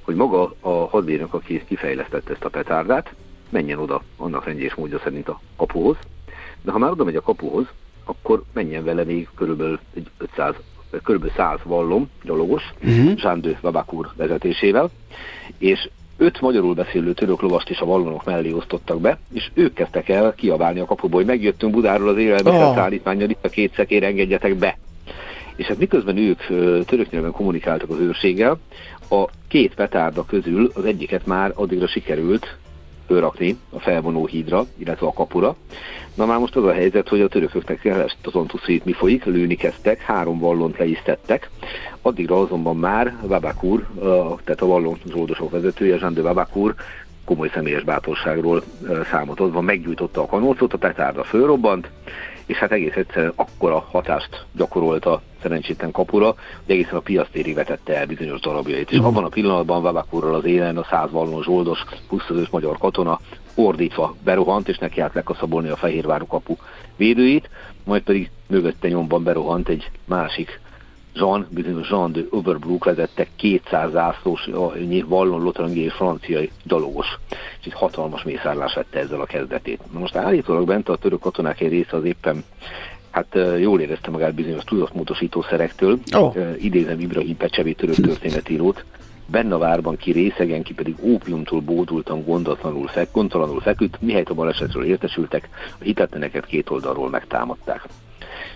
hogy 0.00 0.14
maga 0.14 0.54
a 0.60 0.68
hadbírnök, 0.68 1.34
aki 1.34 1.64
kifejlesztette 1.64 2.32
ezt 2.32 2.44
a 2.44 2.48
petárdát, 2.48 3.14
menjen 3.48 3.78
oda 3.78 4.02
annak 4.16 4.44
rendjés 4.44 4.74
módja 4.74 4.98
szerint 4.98 5.28
a 5.28 5.40
kapuhoz, 5.56 5.96
de 6.62 6.72
ha 6.72 6.78
már 6.78 6.90
oda 6.90 7.04
megy 7.04 7.16
a 7.16 7.20
kapuhoz, 7.20 7.66
akkor 8.04 8.42
menjen 8.52 8.84
vele 8.84 9.04
még 9.04 9.28
körülbelül 9.34 9.78
egy 9.94 10.10
500 10.18 10.54
kb. 11.02 11.30
100 11.36 11.58
vallom 11.62 12.10
gyalogos, 12.22 12.62
uh-huh. 12.82 13.12
Jean 13.16 13.40
de 13.40 13.58
Babakur 13.60 14.10
vezetésével, 14.16 14.90
és 15.58 15.88
öt 16.16 16.40
magyarul 16.40 16.74
beszélő 16.74 17.12
török 17.12 17.40
lovast 17.40 17.70
is 17.70 17.78
a 17.78 17.84
vallonok 17.84 18.24
mellé 18.24 18.52
osztottak 18.52 19.00
be, 19.00 19.18
és 19.32 19.50
ők 19.54 19.74
kezdtek 19.74 20.08
el 20.08 20.34
kiabálni 20.34 20.80
a 20.80 20.84
kapuból, 20.84 21.20
hogy 21.20 21.28
megjöttünk 21.28 21.72
Budáról 21.72 22.08
az 22.08 22.18
élelmiszer 22.18 22.68
oh. 22.68 22.74
szállítmányra, 22.74 23.24
itt 23.24 23.44
a 23.44 23.48
két 23.48 23.74
szekér 23.74 24.02
engedjetek 24.02 24.54
be. 24.54 24.78
És 25.56 25.66
hát 25.66 25.78
miközben 25.78 26.16
ők 26.16 26.42
török 26.84 27.10
nyelven 27.10 27.32
kommunikáltak 27.32 27.90
az 27.90 27.98
őrséggel, 27.98 28.58
a 29.10 29.24
két 29.48 29.74
petárda 29.74 30.24
közül 30.24 30.70
az 30.74 30.84
egyiket 30.84 31.26
már 31.26 31.52
addigra 31.54 31.86
sikerült 31.86 32.56
fölrakni 33.06 33.58
a 33.70 33.80
felvonó 33.80 34.26
hídra, 34.26 34.64
illetve 34.76 35.06
a 35.06 35.12
kapura. 35.12 35.56
Na 36.14 36.26
már 36.26 36.38
most 36.38 36.56
az 36.56 36.64
a 36.64 36.72
helyzet, 36.72 37.08
hogy 37.08 37.20
a 37.20 37.28
törököknek 37.28 37.88
azon 38.22 38.46
tudsz, 38.46 38.84
mi 38.84 38.92
folyik, 38.92 39.24
lőni 39.24 39.54
kezdtek, 39.54 40.00
három 40.00 40.38
vallont 40.38 40.78
le 40.78 40.84
is. 40.84 41.02
Addigra 42.02 42.40
azonban 42.40 42.76
már 42.76 43.16
Babakur, 43.28 43.86
tehát 44.44 44.60
a 44.60 44.66
vallon 44.66 44.98
zsoldosok 45.08 45.50
vezetője, 45.50 45.96
Jean 45.96 46.14
de 46.14 46.22
Babakur 46.22 46.74
komoly 47.24 47.50
személyes 47.54 47.82
bátorságról 47.82 48.62
számot 49.10 49.40
adva 49.40 49.60
meggyújtotta 49.60 50.22
a 50.22 50.26
kanócot, 50.26 50.72
a 50.72 50.78
petárda 50.78 51.24
fölrobbant, 51.24 51.90
és 52.46 52.56
hát 52.56 52.72
egész 52.72 52.94
egyszerűen 52.94 53.32
akkora 53.36 53.86
hatást 53.90 54.44
gyakorolt 54.52 55.04
a 55.04 55.22
szerencsétlen 55.42 55.90
kapura, 55.90 56.26
hogy 56.26 56.74
egészen 56.74 56.94
a 56.94 57.00
piasztérig 57.00 57.54
vetette 57.54 57.96
el 57.96 58.06
bizonyos 58.06 58.40
darabjait. 58.40 58.90
És 58.90 58.98
abban 58.98 59.24
a 59.24 59.28
pillanatban 59.28 59.82
Vabakurral 59.82 60.34
az 60.34 60.44
élen 60.44 60.76
a 60.76 60.86
száz 60.90 61.10
vallon 61.10 61.42
zsoldos, 61.42 61.84
25 62.08 62.50
magyar 62.50 62.78
katona 62.78 63.20
ordítva 63.54 64.14
berohant, 64.24 64.68
és 64.68 64.78
neki 64.78 65.00
állt 65.00 65.14
lekaszabolni 65.14 65.68
a 65.68 65.76
Fehérváru 65.76 66.26
kapu 66.26 66.56
védőit, 66.96 67.50
majd 67.84 68.02
pedig 68.02 68.30
mögötte 68.46 68.88
nyomban 68.88 69.22
berohant 69.22 69.68
egy 69.68 69.90
másik 70.04 70.60
Jean, 71.16 71.46
bizonyos 71.50 71.88
Jean 71.88 72.12
de 72.12 72.20
Overbrook 72.30 72.84
vezette 72.84 73.26
200 73.36 73.90
zászlós 73.90 74.48
vallon 75.06 75.42
lotrangi 75.42 75.80
és 75.80 75.92
franciai 75.92 76.50
dalogos. 76.64 77.06
És 77.60 77.66
egy 77.66 77.72
hatalmas 77.72 78.22
mészárlás 78.22 78.74
vette 78.74 78.98
ezzel 78.98 79.20
a 79.20 79.26
kezdetét. 79.26 79.80
Na 79.92 79.98
most 79.98 80.16
állítólag 80.16 80.66
bent 80.66 80.88
a 80.88 80.96
török 80.96 81.20
katonák 81.20 81.60
egy 81.60 81.68
része 81.68 81.96
az 81.96 82.04
éppen 82.04 82.44
hát 83.10 83.38
jól 83.58 83.80
érezte 83.80 84.10
magát 84.10 84.34
bizonyos 84.34 84.64
tudatmódosítószerektől. 84.64 85.98
Oh. 86.16 86.36
Idézem 86.58 87.00
Ibrahim 87.00 87.36
Pecsevi 87.36 87.74
török 87.74 87.94
történetírót, 87.94 88.84
benne 89.26 89.54
a 89.54 89.58
várban 89.58 89.96
ki 89.96 90.12
részegen, 90.12 90.62
ki 90.62 90.74
pedig 90.74 90.96
ópiumtól 91.00 91.60
bódultan 91.60 92.24
gondatlanul, 92.24 92.86
fek, 92.86 93.08
gondtalanul 93.12 93.60
feküdt, 93.60 94.00
mihelyt 94.00 94.28
a 94.28 94.34
balesetről 94.34 94.84
értesültek, 94.84 95.48
a 95.80 95.84
hitetleneket 95.84 96.46
két 96.46 96.70
oldalról 96.70 97.10
megtámadták. 97.10 97.88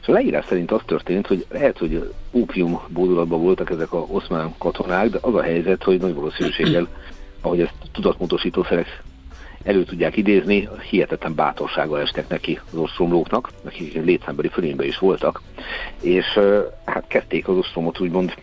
És 0.00 0.08
a 0.08 0.12
leírás 0.12 0.44
szerint 0.44 0.70
az 0.70 0.80
történt, 0.86 1.26
hogy 1.26 1.46
lehet, 1.50 1.78
hogy 1.78 2.12
ópium 2.32 2.80
bódulatban 2.88 3.42
voltak 3.42 3.70
ezek 3.70 3.92
a 3.92 4.06
oszmán 4.08 4.54
katonák, 4.58 5.10
de 5.10 5.18
az 5.20 5.34
a 5.34 5.42
helyzet, 5.42 5.82
hogy 5.82 6.00
nagy 6.00 6.14
valószínűséggel, 6.14 6.88
ahogy 7.40 7.60
ezt 7.60 7.74
tudatmódosítószerek 7.92 9.02
elő 9.62 9.84
tudják 9.84 10.16
idézni, 10.16 10.68
hihetetlen 10.90 11.34
bátorsággal 11.34 12.00
estek 12.00 12.28
neki 12.28 12.60
az 12.72 12.78
ostromlóknak, 12.78 13.50
akik 13.64 14.04
létszámbeli 14.04 14.48
fölényben 14.48 14.86
is 14.86 14.98
voltak, 14.98 15.42
és 16.00 16.38
hát 16.84 17.04
kezdték 17.06 17.48
az 17.48 17.56
ostromot 17.56 18.00
úgymond 18.00 18.34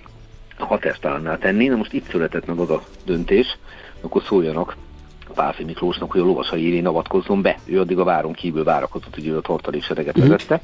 hatástalanná 0.57 1.37
tenni. 1.37 1.67
Na 1.67 1.75
most 1.75 1.93
itt 1.93 2.09
született 2.09 2.45
meg 2.45 2.57
az 2.57 2.69
a 2.69 2.83
döntés, 3.05 3.57
akkor 4.01 4.23
szóljanak 4.23 4.75
Pálfi 5.33 5.63
Miklósnak, 5.63 6.11
hogy 6.11 6.21
a 6.21 6.25
lovasai 6.25 6.67
élén 6.67 6.87
avatkozzon 6.87 7.41
be. 7.41 7.57
Ő 7.65 7.79
addig 7.79 7.99
a 7.99 8.03
váron 8.03 8.33
kívül 8.33 8.63
várakozott, 8.63 9.13
hogy 9.13 9.27
ő 9.27 9.37
a 9.37 9.41
tartalék 9.41 9.83
sereget 9.83 10.17
mhm. 10.17 10.27
vezette. 10.27 10.61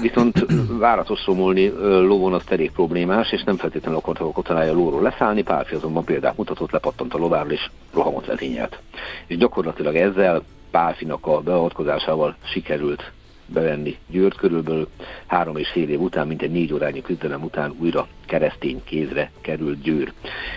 Viszont 0.00 0.46
váratos 0.78 1.26
romolni 1.26 1.68
lovon 1.80 2.34
az 2.34 2.44
terék 2.44 2.72
problémás, 2.72 3.32
és 3.32 3.42
nem 3.42 3.56
feltétlenül 3.56 3.98
akarta 3.98 4.24
a 4.24 4.32
katonája 4.32 4.72
lóról 4.72 5.02
leszállni, 5.02 5.42
Pálfi 5.42 5.74
azonban 5.74 6.04
példát 6.04 6.36
mutatott, 6.36 6.70
lepattant 6.70 7.14
a 7.14 7.18
lováról, 7.18 7.52
és 7.52 7.70
rohamot 7.92 8.26
vezényelt. 8.26 8.78
És 9.26 9.36
gyakorlatilag 9.36 9.96
ezzel 9.96 10.42
Pálfinak 10.70 11.26
a 11.26 11.40
beavatkozásával 11.40 12.36
sikerült 12.42 13.12
bevenni 13.54 13.98
Győrt 14.06 14.36
körülbelül 14.36 14.88
három 15.26 15.56
és 15.56 15.68
fél 15.68 15.88
év 15.88 16.00
után, 16.00 16.26
mint 16.26 16.42
egy 16.42 16.50
négy 16.50 16.72
órányi 16.72 17.02
küzdelem 17.02 17.42
után 17.42 17.74
újra 17.78 18.06
keresztény 18.26 18.80
kézre 18.84 19.30
került 19.40 19.82
Győr. 19.82 20.12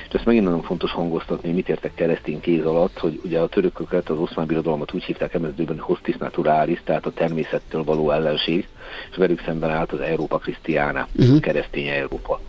És 0.07 0.13
ezt 0.13 0.25
megint 0.25 0.43
nagyon 0.45 0.61
fontos 0.61 0.91
hangoztatni, 0.91 1.51
mit 1.51 1.69
értek 1.69 1.93
keresztény 1.93 2.39
kéz 2.39 2.65
alatt, 2.65 2.97
hogy 2.97 3.19
ugye 3.23 3.39
a 3.39 3.47
törököket, 3.47 4.09
az 4.09 4.19
oszmán 4.19 4.47
birodalmat 4.47 4.93
úgy 4.93 5.03
hívták 5.03 5.33
emelődőben 5.33 5.79
hostis 5.79 6.15
naturalis, 6.17 6.81
tehát 6.83 7.05
a 7.05 7.11
természettől 7.11 7.83
való 7.83 8.11
ellenség, 8.11 8.67
és 9.11 9.17
velük 9.17 9.41
szemben 9.45 9.69
állt 9.69 9.91
az 9.91 9.99
Európa 9.99 10.37
Christiana, 10.37 11.07
uh-huh. 11.15 11.39
keresztény 11.39 11.87
Európa. 11.87 12.39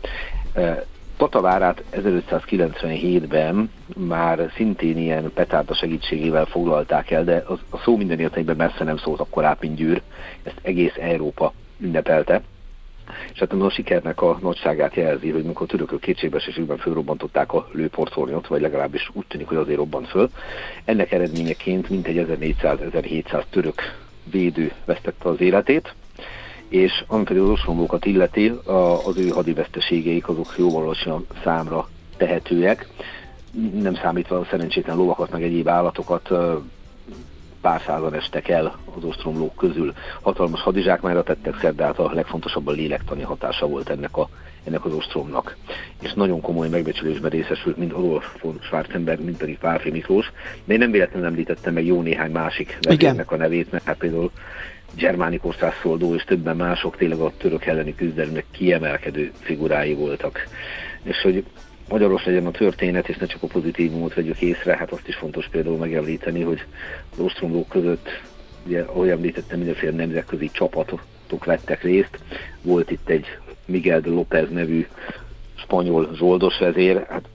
Tatavárát 1.18 1.82
1597-ben 1.92 3.70
már 3.96 4.50
szintén 4.56 4.98
ilyen 4.98 5.32
petárda 5.34 5.74
segítségével 5.74 6.44
foglalták 6.44 7.10
el, 7.10 7.24
de 7.24 7.44
az, 7.46 7.58
a 7.70 7.78
szó 7.78 7.96
minden 7.96 8.18
értelemben 8.18 8.56
messze 8.56 8.84
nem 8.84 8.96
szólt 8.96 9.20
akkor 9.20 9.44
át, 9.44 9.60
mint 9.60 9.76
Győr. 9.76 10.02
Ezt 10.42 10.58
egész 10.62 10.94
Európa 11.00 11.52
ünnepelte. 11.78 12.42
És 13.32 13.38
hát 13.38 13.52
a 13.52 13.70
sikernek 13.70 14.22
a 14.22 14.38
nagyságát 14.42 14.94
jelzi, 14.94 15.30
hogy 15.30 15.44
mikor 15.44 15.62
a 15.62 15.70
törökök 15.70 16.00
kétségbeesésükben 16.00 16.76
fölrobbantották 16.76 17.52
a 17.52 17.68
lőportszornyot, 17.72 18.46
vagy 18.46 18.60
legalábbis 18.60 19.10
úgy 19.12 19.26
tűnik, 19.28 19.46
hogy 19.46 19.56
azért 19.56 19.78
robbant 19.78 20.08
föl. 20.08 20.30
Ennek 20.84 21.12
eredményeként 21.12 21.88
mintegy 21.88 22.26
1400-1700 22.28 23.42
török 23.50 23.80
védő 24.30 24.72
vesztette 24.84 25.28
az 25.28 25.40
életét, 25.40 25.94
és 26.68 27.04
ami 27.06 27.24
pedig 27.24 27.42
az 27.42 27.48
ostromlókat 27.48 28.04
illeti, 28.04 28.52
az 29.04 29.16
ő 29.16 29.28
hadiveszteségeik 29.28 30.28
azok 30.28 30.54
jóval 30.56 30.82
alacsonyabb 30.82 31.26
számra 31.44 31.88
tehetőek, 32.16 32.88
nem 33.80 33.94
számítva 33.94 34.38
a 34.38 34.46
szerencsétlen 34.50 34.96
lovakat, 34.96 35.30
meg 35.30 35.42
egyéb 35.42 35.68
állatokat, 35.68 36.30
pár 37.60 37.82
százan 37.86 38.14
estek 38.14 38.48
el 38.48 38.78
az 38.96 39.04
ostromlók 39.04 39.56
közül. 39.56 39.94
Hatalmas 40.22 40.60
hadizsákmányra 40.60 41.22
tettek 41.22 41.58
szert, 41.60 41.74
de 41.74 41.84
hát 41.84 41.98
a 41.98 42.12
legfontosabb 42.12 42.66
a 42.66 42.70
lélektani 42.70 43.22
hatása 43.22 43.66
volt 43.66 43.88
ennek, 43.88 44.16
a, 44.16 44.28
ennek 44.64 44.84
az 44.84 44.92
ostromnak. 44.92 45.56
És 46.00 46.12
nagyon 46.12 46.40
komoly 46.40 46.68
megbecsülésben 46.68 47.30
részesült 47.30 47.76
mind 47.76 47.92
Adolf 47.92 48.42
von 48.42 48.58
Schwarzenberg, 48.62 49.24
mind 49.24 49.36
pedig 49.36 49.58
Pálfi 49.58 49.90
Miklós. 49.90 50.32
De 50.64 50.72
én 50.72 50.78
nem 50.78 50.90
véletlenül 50.90 51.26
említettem 51.26 51.74
meg 51.74 51.86
jó 51.86 52.02
néhány 52.02 52.30
másik 52.30 52.78
vezérnek 52.80 53.30
a 53.30 53.36
nevét, 53.36 53.72
mert 53.72 53.84
hát 53.84 53.96
például 53.96 54.30
Germánikus 54.98 55.56
Szoldó 55.82 56.14
és 56.14 56.24
többen 56.24 56.56
mások 56.56 56.96
tényleg 56.96 57.18
a 57.18 57.32
török 57.36 57.66
elleni 57.66 57.94
küzdelemnek 57.94 58.44
kiemelkedő 58.50 59.32
figurái 59.40 59.94
voltak. 59.94 60.48
És 61.02 61.20
hogy 61.22 61.44
magyaros 61.88 62.24
legyen 62.24 62.46
a 62.46 62.50
történet, 62.50 63.08
és 63.08 63.16
ne 63.16 63.26
csak 63.26 63.42
a 63.42 63.46
pozitívumot 63.46 64.14
vegyük 64.14 64.40
észre, 64.40 64.76
hát 64.76 64.92
azt 64.92 65.08
is 65.08 65.16
fontos 65.16 65.48
például 65.48 65.76
megemlíteni, 65.76 66.42
hogy 66.42 66.64
az 67.12 67.18
ostromlók 67.18 67.68
között, 67.68 68.08
ugye, 68.66 68.80
ahogy 68.80 69.08
említettem, 69.08 69.58
mindenféle 69.58 69.92
nemzetközi 69.92 70.50
csapatok 70.52 71.44
vettek 71.44 71.82
részt. 71.82 72.18
Volt 72.62 72.90
itt 72.90 73.08
egy 73.08 73.26
Miguel 73.64 74.00
de 74.00 74.08
López 74.08 74.50
nevű 74.50 74.86
spanyol 75.54 76.10
zsoldos 76.14 76.58
vezér, 76.58 77.06
hát 77.08 77.28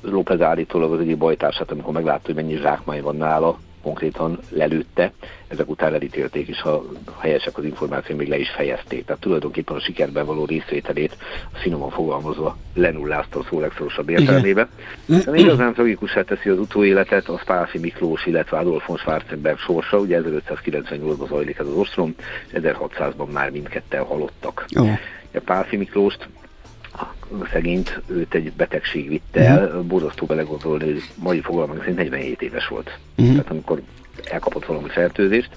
López 0.00 0.40
állítólag 0.40 0.92
az 0.92 1.00
egyik 1.00 1.16
bajtársát, 1.16 1.70
amikor 1.70 1.92
meglátta, 1.92 2.22
hogy 2.24 2.34
mennyi 2.34 2.56
zsákmány 2.56 3.02
van 3.02 3.16
nála, 3.16 3.58
konkrétan 3.84 4.38
lelőtte, 4.48 5.12
ezek 5.48 5.68
után 5.68 5.94
elítélték, 5.94 6.48
és 6.48 6.60
ha 6.60 6.84
helyesek 7.18 7.58
az 7.58 7.64
információk, 7.64 8.18
még 8.18 8.28
le 8.28 8.38
is 8.38 8.50
fejezték. 8.50 9.04
Tehát 9.04 9.20
tulajdonképpen 9.20 9.76
a 9.76 9.80
sikerben 9.80 10.26
való 10.26 10.44
részvételét, 10.44 11.16
a 11.52 11.58
finoman 11.58 11.90
fogalmazva 11.90 12.56
lenullázta 12.74 13.38
a 13.38 13.46
szó 13.50 13.60
legszorosabb 13.60 14.08
értelmébe. 14.08 14.68
De 15.06 15.34
igazán 15.34 15.74
tragikusá 15.74 16.22
teszi 16.22 16.48
az 16.48 16.58
utóéletet, 16.58 17.28
az 17.28 17.44
Pálfi 17.44 17.78
Miklós, 17.78 18.26
illetve 18.26 18.58
Adolf 18.58 18.86
von 18.86 18.96
Schwarzenberg 18.96 19.58
sorsa, 19.58 19.98
ugye 19.98 20.20
1598-ban 20.22 21.28
zajlik 21.28 21.58
ez 21.58 21.66
az 21.66 21.76
ostrom, 21.76 22.14
és 22.46 22.60
1600-ban 22.62 23.32
már 23.32 23.50
mindketten 23.50 24.04
halottak. 24.04 24.64
Oh. 24.74 24.98
Pálfi 25.44 25.76
Miklóst 25.76 26.28
szegényt 27.52 28.00
őt 28.06 28.34
egy 28.34 28.52
betegség 28.52 29.08
vitte 29.08 29.40
el, 29.40 29.64
uh-huh. 29.64 29.82
borzasztó 29.82 30.26
belegondolni, 30.26 30.84
hogy 30.84 31.02
mai 31.14 31.40
fogalmunk 31.40 31.78
szerint 31.78 31.96
47 31.96 32.42
éves 32.42 32.66
volt. 32.66 32.98
Uh-huh. 33.16 33.34
Tehát 33.34 33.50
amikor 33.50 33.82
elkapott 34.30 34.64
valami 34.64 34.88
fertőzést. 34.88 35.50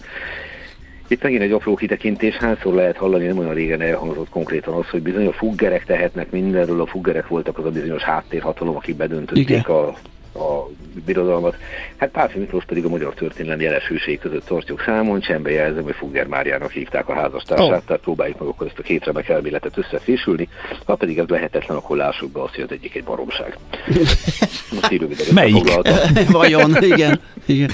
Itt 1.08 1.24
megint 1.24 1.42
egy 1.42 1.52
apró 1.52 1.76
kitekintés, 1.76 2.36
hányszor 2.36 2.74
lehet 2.74 2.98
hallani, 2.98 3.26
nem 3.26 3.38
olyan 3.38 3.54
régen 3.54 3.82
elhangzott 3.82 4.30
konkrétan 4.30 4.74
az, 4.74 4.90
hogy 4.90 5.02
bizony 5.02 5.26
a 5.26 5.32
fuggerek 5.32 5.86
tehetnek 5.86 6.32
mindenről, 6.32 6.82
a 6.82 6.86
fuggerek 6.86 7.28
voltak 7.28 7.58
az 7.58 7.66
a 7.66 7.72
bizonyos 7.72 8.02
háttérhatalom, 8.02 8.76
akik 8.76 8.96
bedöntötték 8.96 9.68
a 9.68 9.94
a 10.38 10.70
birodalmat. 11.06 11.56
Hát 11.98 12.10
Pálfi 12.10 12.40
Miklós 12.40 12.66
pedig 12.66 12.86
a 12.86 12.90
magyar 12.90 13.14
történelem 13.14 13.62
jeles 13.62 13.88
hőség 13.88 14.20
között 14.20 14.46
tartjuk 14.46 14.82
számon, 14.86 15.20
csembe 15.20 15.52
jelzem, 15.52 15.84
hogy 15.84 15.96
Fugger 15.96 16.28
Máriának 16.28 16.72
hívták 16.72 17.10
a 17.10 17.14
házastársát, 17.14 17.78
oh. 17.78 17.84
tehát 17.86 18.02
próbáljuk 18.02 18.40
meg 18.40 18.48
akkor 18.48 18.68
ezt 18.68 18.80
a 18.80 18.82
két 18.82 19.06
remek 19.06 19.30
elméletet 19.30 19.78
összefésülni, 19.78 20.50
ha 20.86 20.96
pedig 20.96 21.18
ez 21.18 21.28
lehetetlen, 21.28 21.78
akkor 21.78 21.98
lássuk 21.98 22.32
be 22.32 22.42
azt, 22.42 22.56
hogy 22.56 22.64
az 22.64 22.72
egyik 22.72 22.96
egy 22.96 23.04
baromság. 23.04 23.58
Most 24.72 25.32
Melyik? 25.32 25.74
Vajon, 26.32 26.84
igen. 26.84 27.20
igen. 27.46 27.72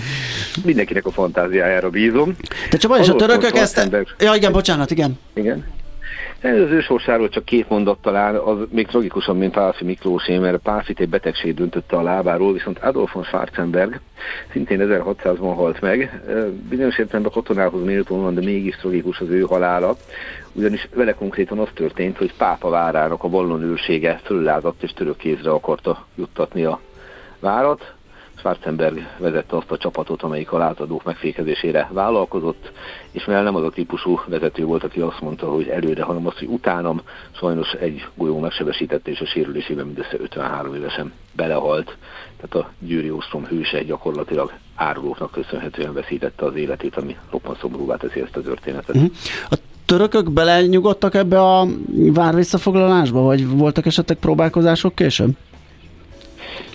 Mindenkinek 0.65 1.05
a 1.05 1.11
fantáziájára 1.11 1.89
bízom. 1.89 2.35
Te 2.69 2.77
csak 2.77 2.91
vagy, 2.91 3.09
a 3.09 3.15
törökök 3.15 3.55
ezt... 3.55 3.89
Ja, 4.19 4.33
igen, 4.35 4.51
bocsánat, 4.51 4.91
igen. 4.91 5.19
Igen. 5.33 5.65
Az 6.43 6.49
ő 6.49 7.29
csak 7.29 7.45
két 7.45 7.69
mondat 7.69 8.01
talán, 8.01 8.35
az 8.35 8.57
még 8.69 8.87
tragikusabb, 8.87 9.37
mint 9.37 9.53
Pálfi 9.53 9.83
Miklósé, 9.83 10.37
mert 10.37 10.57
Pálfit 10.57 10.99
egy 10.99 11.09
betegség 11.09 11.53
döntötte 11.53 11.95
a 11.97 12.01
lábáról, 12.01 12.53
viszont 12.53 12.79
Adolf 12.79 13.13
von 13.13 13.23
Schwarzenberg 13.23 13.99
szintén 14.51 14.79
1600-ban 14.81 15.53
halt 15.55 15.81
meg. 15.81 16.21
Bizonyos 16.69 16.97
értelemben 16.97 17.31
katonához 17.31 17.83
méltó 17.83 18.21
van, 18.21 18.33
de 18.33 18.41
mégis 18.41 18.75
tragikus 18.75 19.19
az 19.19 19.29
ő 19.29 19.41
halála, 19.41 19.95
ugyanis 20.53 20.87
vele 20.93 21.13
konkrétan 21.13 21.59
az 21.59 21.69
történt, 21.73 22.17
hogy 22.17 22.33
pápa 22.37 22.69
várának 22.69 23.23
a 23.23 23.29
vallon 23.29 23.61
őrsége 23.61 24.21
és 24.81 24.93
török 24.93 25.17
kézre 25.17 25.51
akarta 25.51 26.05
juttatni 26.15 26.63
a 26.63 26.79
várat, 27.39 27.93
Schwarzenberg 28.43 29.07
vezette 29.17 29.55
azt 29.55 29.71
a 29.71 29.77
csapatot, 29.77 30.21
amelyik 30.21 30.51
a 30.51 30.57
látadók 30.57 31.03
megfékezésére 31.03 31.89
vállalkozott, 31.91 32.71
és 33.11 33.25
mivel 33.25 33.43
nem 33.43 33.55
az 33.55 33.63
a 33.63 33.69
típusú 33.69 34.19
vezető 34.27 34.65
volt, 34.65 34.83
aki 34.83 34.99
azt 34.99 35.21
mondta, 35.21 35.51
hogy 35.51 35.67
előre, 35.67 36.03
hanem 36.03 36.27
azt, 36.27 36.37
hogy 36.37 36.47
utánam 36.47 37.01
sajnos 37.31 37.71
egy 37.71 38.05
golyó 38.15 38.39
megsebesítette, 38.39 39.11
és 39.11 39.19
a 39.19 39.25
sérülésében 39.25 39.85
mindössze 39.85 40.17
53 40.19 40.75
évesen 40.75 41.13
belehalt. 41.31 41.97
Tehát 42.41 42.67
a 42.67 42.71
Győri 42.79 43.11
Ostrom 43.11 43.45
hőse 43.45 43.83
gyakorlatilag 43.83 44.51
árulóknak 44.75 45.31
köszönhetően 45.31 45.93
veszítette 45.93 46.45
az 46.45 46.55
életét, 46.55 46.95
ami 46.95 47.17
roppant 47.31 47.59
szomorúvá 47.59 47.95
teszi 47.95 48.19
ezt 48.19 48.35
a 48.35 48.41
történetet. 48.41 48.95
Uh-huh. 48.95 49.11
A 49.49 49.55
törökök 49.85 50.31
belenyugodtak 50.31 51.15
ebbe 51.15 51.41
a 51.41 51.67
vár 51.89 52.35
visszafoglalásba, 52.35 53.21
vagy 53.21 53.47
voltak 53.47 53.85
esetleg 53.85 54.17
próbálkozások 54.17 54.95
később? 54.95 55.35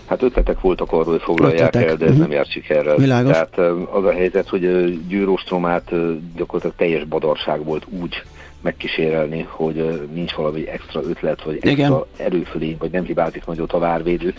Hát 0.08 0.22
ötletek 0.22 0.60
voltak 0.60 0.92
arról, 0.92 1.04
hogy 1.04 1.22
foglalják 1.22 1.66
ötletek. 1.66 1.88
el, 1.88 1.96
de 1.96 2.04
ez 2.04 2.10
uh-huh. 2.10 2.26
nem 2.26 2.36
járt 2.36 2.50
sikerrel. 2.50 2.96
Világos. 2.96 3.32
Tehát 3.32 3.58
az 3.92 4.04
a 4.04 4.12
helyzet, 4.12 4.48
hogy 4.48 4.60
Győrostromát 5.08 5.90
gyakorlatilag 6.36 6.76
teljes 6.76 7.04
badarság 7.04 7.64
volt 7.64 7.86
úgy 8.00 8.22
megkísérelni, 8.60 9.46
hogy 9.48 10.08
nincs 10.12 10.32
valami 10.32 10.68
extra 10.68 11.02
ötlet, 11.02 11.42
vagy 11.42 11.54
extra 11.54 11.70
Igen. 11.70 11.94
erőfölény, 12.16 12.76
vagy 12.78 12.90
nem 12.90 13.04
hibázik 13.04 13.46
nagyot 13.46 13.72
a 13.72 13.78
várvédő. 13.78 14.34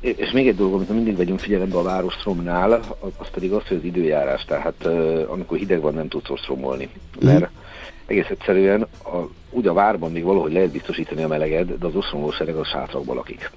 És 0.00 0.30
még 0.30 0.48
egy 0.48 0.56
dolog, 0.56 0.74
amit 0.74 0.88
mindig 0.88 1.16
vegyünk 1.16 1.38
figyelembe 1.38 1.78
a 1.78 1.82
várostromnál, 1.82 2.72
az 3.16 3.30
pedig 3.32 3.52
az, 3.52 3.66
hogy 3.66 3.76
az 3.76 3.84
időjárás, 3.84 4.44
tehát 4.44 4.88
amikor 5.26 5.58
hideg 5.58 5.80
van, 5.80 5.94
nem 5.94 6.08
tudsz 6.08 6.30
ostromolni. 6.30 6.88
Mhm. 7.20 7.26
Mert 7.26 7.48
egész 8.06 8.28
egyszerűen 8.28 8.86
a, 9.04 9.16
úgy 9.50 9.66
a 9.66 9.72
várban 9.72 10.12
még 10.12 10.24
valahogy 10.24 10.52
lehet 10.52 10.70
biztosítani 10.70 11.22
a 11.22 11.28
meleged, 11.28 11.78
de 11.78 11.86
az 11.86 11.94
ostromló 11.94 12.30
sereg 12.30 12.56
a 12.56 12.64
sátrakban 12.64 13.16
lakik 13.16 13.50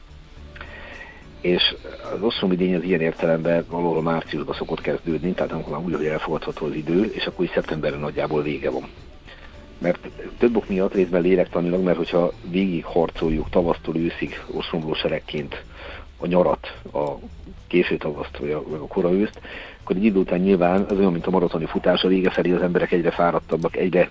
és 1.41 1.75
az 2.13 2.21
osztrom 2.21 2.51
idény 2.51 2.75
az 2.75 2.83
ilyen 2.83 3.01
értelemben 3.01 3.65
valahol 3.69 4.01
márciusban 4.01 4.55
szokott 4.55 4.81
kezdődni, 4.81 5.31
tehát 5.31 5.51
amikor 5.51 5.71
már 5.71 5.81
úgy, 5.81 5.95
hogy 5.95 6.05
elfogadható 6.05 6.65
az 6.65 6.73
idő, 6.73 7.03
és 7.03 7.25
akkor 7.25 7.45
is 7.45 7.51
szeptemberben 7.51 7.99
nagyjából 7.99 8.41
vége 8.41 8.69
van. 8.69 8.87
Mert 9.77 10.09
több 10.37 10.55
ok 10.55 10.69
miatt 10.69 10.93
részben 10.93 11.21
lélektanilag, 11.21 11.83
mert 11.83 11.97
hogyha 11.97 12.31
végig 12.49 12.85
harcoljuk 12.85 13.49
tavasztól 13.49 13.97
őszig 13.97 14.43
ostromló 14.51 14.93
seregként 14.93 15.63
a 16.17 16.27
nyarat, 16.27 16.73
a 16.93 17.11
késő 17.67 17.97
tavaszt 17.97 18.37
vagy 18.37 18.51
a, 18.51 18.63
vagy 18.67 18.79
a 18.81 18.87
kora 18.87 19.11
őszt, 19.11 19.39
akkor 19.83 19.95
egy 19.95 20.03
idő 20.03 20.19
után 20.19 20.39
nyilván 20.39 20.85
az 20.89 20.97
olyan, 20.97 21.11
mint 21.11 21.27
a 21.27 21.29
maratoni 21.29 21.65
futás, 21.65 22.03
a 22.03 22.07
vége 22.07 22.29
felé 22.29 22.51
az 22.51 22.61
emberek 22.61 22.91
egyre 22.91 23.11
fáradtabbak, 23.11 23.77
egyre, 23.77 24.09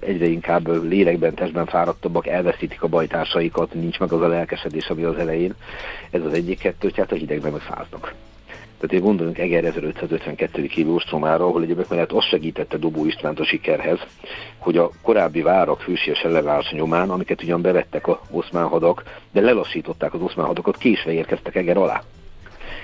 egyre 0.00 0.26
inkább 0.26 0.84
lélekben, 0.84 1.34
testben 1.34 1.66
fáradtabbak, 1.66 2.26
elveszítik 2.26 2.82
a 2.82 2.88
bajtársaikat, 2.88 3.74
nincs 3.74 3.98
meg 3.98 4.12
az 4.12 4.20
a 4.20 4.28
lelkesedés, 4.28 4.88
ami 4.88 5.02
az 5.02 5.16
elején. 5.16 5.54
Ez 6.10 6.24
az 6.24 6.32
egyik 6.32 6.58
kettő, 6.58 6.90
hát 6.96 7.12
a 7.12 7.14
hidegben 7.14 7.52
meg 7.52 7.60
fáznak. 7.60 8.14
Tehát 8.80 8.94
én 8.94 9.00
gondolunk 9.00 9.38
Eger 9.38 9.64
1552. 9.64 10.68
évi 10.76 10.90
ostromára, 10.90 11.44
ahol 11.44 11.62
egyébként 11.62 11.88
mellett 11.88 12.12
azt 12.12 12.28
segítette 12.28 12.76
Dobó 12.76 13.04
Istvánt 13.04 13.40
a 13.40 13.44
sikerhez, 13.44 13.98
hogy 14.58 14.76
a 14.76 14.90
korábbi 15.02 15.42
várak 15.42 15.82
hősies 15.82 16.20
ellenállása 16.20 16.76
nyomán, 16.76 17.10
amiket 17.10 17.42
ugyan 17.42 17.62
bevettek 17.62 18.06
a 18.06 18.20
oszmán 18.30 18.66
hadak, 18.66 19.02
de 19.32 19.40
lelassították 19.40 20.14
az 20.14 20.20
oszmán 20.20 20.46
hadakat, 20.46 20.76
késve 20.76 21.12
érkeztek 21.12 21.54
Eger 21.54 21.76
alá. 21.76 22.02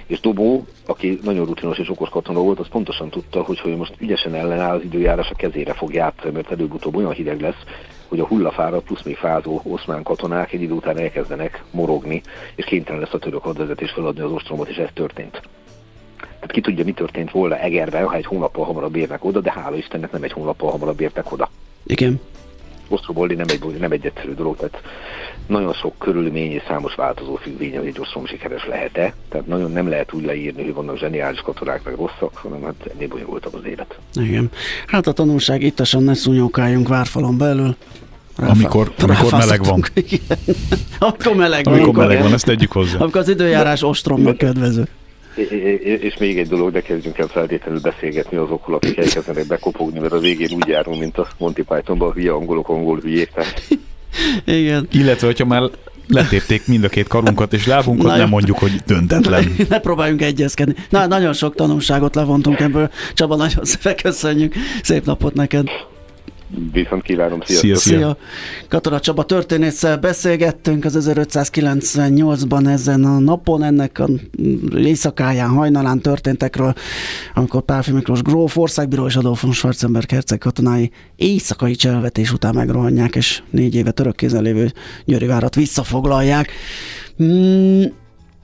És 0.07 0.21
Dobó, 0.21 0.67
aki 0.87 1.19
nagyon 1.23 1.47
rutinos 1.47 1.79
és 1.79 1.91
okos 1.91 2.09
katona 2.09 2.41
volt, 2.41 2.59
az 2.59 2.69
pontosan 2.69 3.11
tudta, 3.11 3.43
hogy, 3.43 3.61
hogy 3.61 3.77
most 3.77 3.95
ügyesen 3.99 4.35
ellenáll, 4.35 4.77
az 4.77 4.83
időjárás 4.83 5.31
a 5.31 5.35
kezére 5.35 5.73
fog 5.73 5.95
játszani, 5.95 6.33
mert 6.33 6.51
előbb-utóbb 6.51 6.97
olyan 6.97 7.13
hideg 7.13 7.41
lesz, 7.41 7.63
hogy 8.09 8.21
a 8.21 8.27
hullafára 8.27 8.81
plusz 8.81 9.03
még 9.03 9.17
fázó 9.17 9.61
oszmán 9.63 10.03
katonák 10.03 10.53
egy 10.53 10.63
idő 10.63 10.73
után 10.73 10.99
elkezdenek 10.99 11.65
morogni, 11.71 12.23
és 12.55 12.65
kénytelen 12.65 13.01
lesz 13.01 13.15
a 13.15 13.19
török 13.19 13.43
hadvezetés 13.43 13.91
feladni 13.91 14.21
az 14.21 14.31
ostromot, 14.31 14.69
és 14.69 14.77
ez 14.77 14.89
történt. 14.95 15.43
Tehát 16.17 16.53
ki 16.53 16.61
tudja, 16.61 16.85
mi 16.85 16.93
történt 16.93 17.31
volna 17.31 17.59
Egerben, 17.59 18.07
ha 18.07 18.15
egy 18.15 18.27
hónappal 18.27 18.65
hamarabb 18.65 18.97
érnek 18.97 19.25
oda, 19.25 19.41
de 19.41 19.53
hála 19.53 19.77
Istennek 19.77 20.13
nem 20.13 20.23
egy 20.23 20.33
hónappal 20.33 20.71
hamarabb 20.71 21.01
értek 21.01 21.33
oda. 21.33 21.51
Igen. 21.87 22.21
Osztrobolni 22.89 23.35
nem 23.35 23.47
egy, 23.49 23.79
nem 23.79 23.93
egy 23.93 24.07
egyszerű 24.07 24.35
dolog, 24.35 24.57
tehát 24.57 24.83
nagyon 25.47 25.73
sok 25.73 25.99
körülmény 25.99 26.53
és 26.53 26.63
számos 26.69 26.95
változó 26.95 27.35
függvény, 27.35 27.77
hogy 27.77 27.87
egy 27.87 28.01
ostrom 28.01 28.27
sikeres 28.27 28.67
lehet-e. 28.67 29.15
Tehát 29.29 29.47
nagyon 29.47 29.73
nem 29.73 29.89
lehet 29.89 30.13
úgy 30.13 30.25
leírni, 30.25 30.65
hogy 30.65 30.75
vannak 30.75 30.99
zseniális 30.99 31.41
katonák, 31.41 31.85
meg 31.85 31.95
rosszak, 31.95 32.37
hanem 32.37 32.63
hát 32.63 32.75
ennél 32.95 33.09
bonyolultabb 33.09 33.55
az 33.55 33.65
élet. 33.65 33.99
Igen. 34.15 34.51
Hát 34.87 35.07
a 35.07 35.13
tanulság 35.13 35.63
ittasan 35.63 36.03
ne 36.03 36.15
szúnyókáljunk 36.15 36.89
várfalon 36.89 37.39
belül. 37.39 37.77
Ráfá... 38.37 38.53
Amikor, 38.53 38.93
amikor 39.03 39.33
meleg 39.33 39.65
van. 39.65 39.85
Igen. 39.95 40.39
Amikor 40.99 41.35
meleg 41.35 41.65
van. 41.65 41.75
Amikor 41.75 41.95
meleg 41.95 42.23
van, 42.23 42.33
ezt 42.33 42.45
tegyük 42.45 42.73
hozzá. 42.73 42.99
Amikor 42.99 43.21
az 43.21 43.29
időjárás 43.29 43.83
ostromnak 43.83 44.37
kedvező. 44.37 44.89
És 46.01 46.17
még 46.19 46.39
egy 46.39 46.49
dolog, 46.49 46.73
de 46.73 46.81
kezdjünk 46.81 47.19
el 47.19 47.27
feltétlenül 47.27 47.81
beszélgetni 47.81 48.37
azokkal, 48.37 48.75
akik 48.75 48.97
elkezdenek 48.97 49.47
bekopogni, 49.47 49.99
mert 49.99 50.13
a 50.13 50.19
végén 50.19 50.53
úgy 50.53 50.67
járunk, 50.67 51.01
mint 51.01 51.19
a 51.19 51.29
Monty 51.39 51.63
Pythonban, 51.69 52.13
hülye 52.13 52.33
angolok, 52.33 52.69
angol 52.69 52.99
hülyék. 52.99 53.31
Igen. 54.45 54.89
Illetve, 54.93 55.27
hogyha 55.27 55.45
már 55.45 55.71
letépték 56.09 56.67
mind 56.67 56.85
a 56.85 56.89
két 56.89 57.09
karunkat 57.09 57.53
és 57.53 57.67
lábunkat, 57.67 58.17
nem 58.17 58.29
mondjuk, 58.29 58.59
hogy 58.59 58.73
döntetlen. 58.87 59.55
Ne, 59.59 59.65
ne 59.69 59.79
próbáljunk 59.79 60.23
egyezkedni. 60.23 60.75
Na, 60.89 61.07
nagyon 61.07 61.33
sok 61.33 61.55
tanulságot 61.55 62.15
levontunk 62.15 62.61
ebből. 62.61 62.91
Csaba, 63.15 63.37
nagyon 63.37 63.65
szépen 63.65 63.97
köszönjük. 63.97 64.55
Szép 64.83 65.05
napot 65.05 65.35
neked. 65.35 65.67
Viszont 66.73 67.03
kívánom, 67.03 67.41
sziasztok! 67.41 67.77
Szia, 67.77 67.97
szia. 67.97 68.17
Katona 68.69 69.01
Csaba 69.01 69.25
történésszel 69.25 69.99
beszélgettünk 69.99 70.85
az 70.85 71.11
1598-ban 71.11 72.69
ezen 72.69 73.05
a 73.05 73.19
napon, 73.19 73.63
ennek 73.63 73.99
a 73.99 74.09
éjszakáján, 74.77 75.49
hajnalán 75.49 76.01
történtekről, 76.01 76.75
amikor 77.35 77.63
Pálfi 77.63 77.93
Miklós 77.93 78.23
gróf, 78.23 78.57
országbíró 78.57 79.07
és 79.07 79.17
Adolf 79.17 79.43
von 79.43 79.53
Schwarzenberg 79.53 80.11
herceg 80.11 80.39
katonái 80.39 80.91
éjszakai 81.17 81.75
cselvetés 81.75 82.33
után 82.33 82.55
megrohanják, 82.55 83.17
és 83.17 83.43
négy 83.51 83.75
éve 83.75 83.91
török 83.91 84.17
kézen 84.17 84.43
lévő 84.43 84.73
Győri 85.05 85.27
várat 85.27 85.55
visszafoglalják. 85.55 86.53
Mm, 87.23 87.83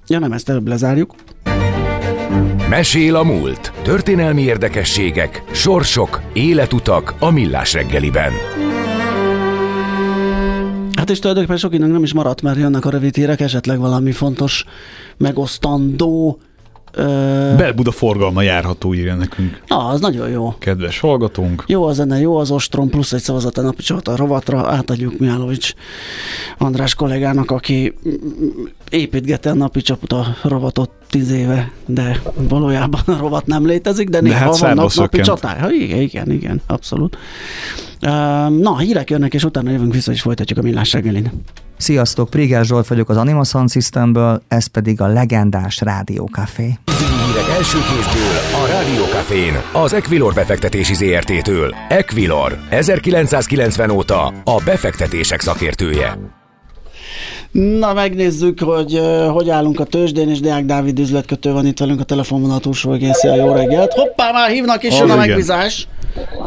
ja 0.07 0.18
nem, 0.18 0.33
ezt 0.33 0.49
előbb 0.49 0.68
lezárjuk. 0.68 1.14
Mesél 2.69 3.16
a 3.16 3.23
múlt. 3.23 3.73
Történelmi 3.83 4.43
érdekességek, 4.43 5.43
sorsok, 5.51 6.21
életutak 6.33 7.14
a 7.19 7.31
millás 7.31 7.73
reggeliben. 7.73 8.33
Hát 10.93 11.11
és 11.11 11.19
tulajdonképpen 11.19 11.59
sok 11.59 11.75
időnk 11.75 11.93
nem 11.93 12.03
is 12.03 12.12
maradt, 12.12 12.43
mert 12.43 12.59
jönnek 12.59 12.85
a 12.85 12.90
rövid 12.90 13.14
hírek, 13.14 13.40
esetleg 13.40 13.79
valami 13.79 14.12
fontos 14.12 14.64
megosztandó 15.16 16.40
Ö... 16.93 17.03
Belbuda 17.57 17.90
forgalma 17.90 18.43
járható 18.43 18.95
írja 18.95 19.14
nekünk. 19.14 19.62
Na, 19.66 19.87
az 19.87 20.01
nagyon 20.01 20.29
jó. 20.29 20.55
Kedves 20.59 21.01
hallgatónk. 21.01 21.64
Jó 21.66 21.85
a 21.85 21.93
zene, 21.93 22.21
jó 22.21 22.37
az 22.37 22.51
ostrom, 22.51 22.88
plusz 22.88 23.12
egy 23.12 23.21
szavazat 23.21 23.59
a 23.59 23.62
napi 23.62 23.83
csata 23.83 24.16
rovatra. 24.16 24.69
Átadjuk 24.69 25.19
Mihálovics 25.19 25.73
András 26.59 26.95
kollégának, 26.95 27.51
aki 27.51 27.95
építgette 28.90 29.51
a 29.51 29.55
napi 29.55 29.81
csapata 29.81 30.37
rovatot 30.43 30.90
tíz 31.11 31.31
éve, 31.31 31.70
de 31.87 32.20
valójában 32.35 33.01
a 33.07 33.16
rovat 33.18 33.46
nem 33.46 33.66
létezik, 33.66 34.09
de 34.09 34.20
néha 34.20 34.38
hát 34.38 34.59
vannak 34.59 34.94
napi 34.94 35.20
csaták. 35.20 35.61
Ha, 35.61 35.73
igen, 35.73 36.01
igen, 36.01 36.31
igen, 36.31 36.61
abszolút. 36.66 37.16
Na, 38.61 38.79
hírek 38.79 39.11
jönnek, 39.11 39.35
és 39.35 39.44
utána 39.44 39.70
jövünk 39.70 39.92
vissza, 39.92 40.12
és 40.12 40.20
folytatjuk 40.20 40.59
a 40.59 40.62
millás 40.62 40.92
reggelin. 40.92 41.31
Sziasztok, 41.77 42.31
Prigás 42.31 42.66
Zsolt 42.66 42.87
vagyok 42.87 43.09
az 43.09 43.16
Anima 43.16 43.44
Sound 43.44 43.70
Systemből, 43.70 44.42
ez 44.49 44.66
pedig 44.66 45.01
a 45.01 45.07
legendás 45.07 45.81
Rádió 45.81 46.29
Café. 46.33 46.79
Hírek 47.27 47.49
első 47.57 47.79
kézből 47.79 48.62
a 48.62 48.66
Rádió 48.66 49.05
Cafén, 49.05 49.55
az 49.73 49.92
Equilor 49.92 50.35
befektetési 50.35 50.94
ZRT-től. 50.94 51.75
Equilor, 51.88 52.59
1990 52.70 53.90
óta 53.90 54.27
a 54.27 54.62
befektetések 54.64 55.40
szakértője. 55.40 56.39
Na, 57.53 57.93
megnézzük, 57.93 58.61
hogy 58.61 59.01
hogy 59.33 59.51
állunk 59.51 59.81
a 59.81 59.85
tőzsdén, 59.85 60.29
és 60.29 60.41
Deák 60.41 60.65
Dávid 60.65 60.99
üzletkötő 60.99 61.53
van 61.53 61.67
itt 61.67 61.79
velünk 61.79 62.01
a 62.01 62.05
telefonvonal 62.05 62.61
túlsó 62.61 62.97
Szia, 63.13 63.35
jó 63.35 63.53
reggelt. 63.53 63.93
Hoppá, 63.93 64.33
már 64.33 64.51
hívnak, 64.51 64.83
és 64.83 64.99
jön 64.99 65.11
a 65.11 65.17
megbízás. 65.17 65.79
Igen, 65.81 66.00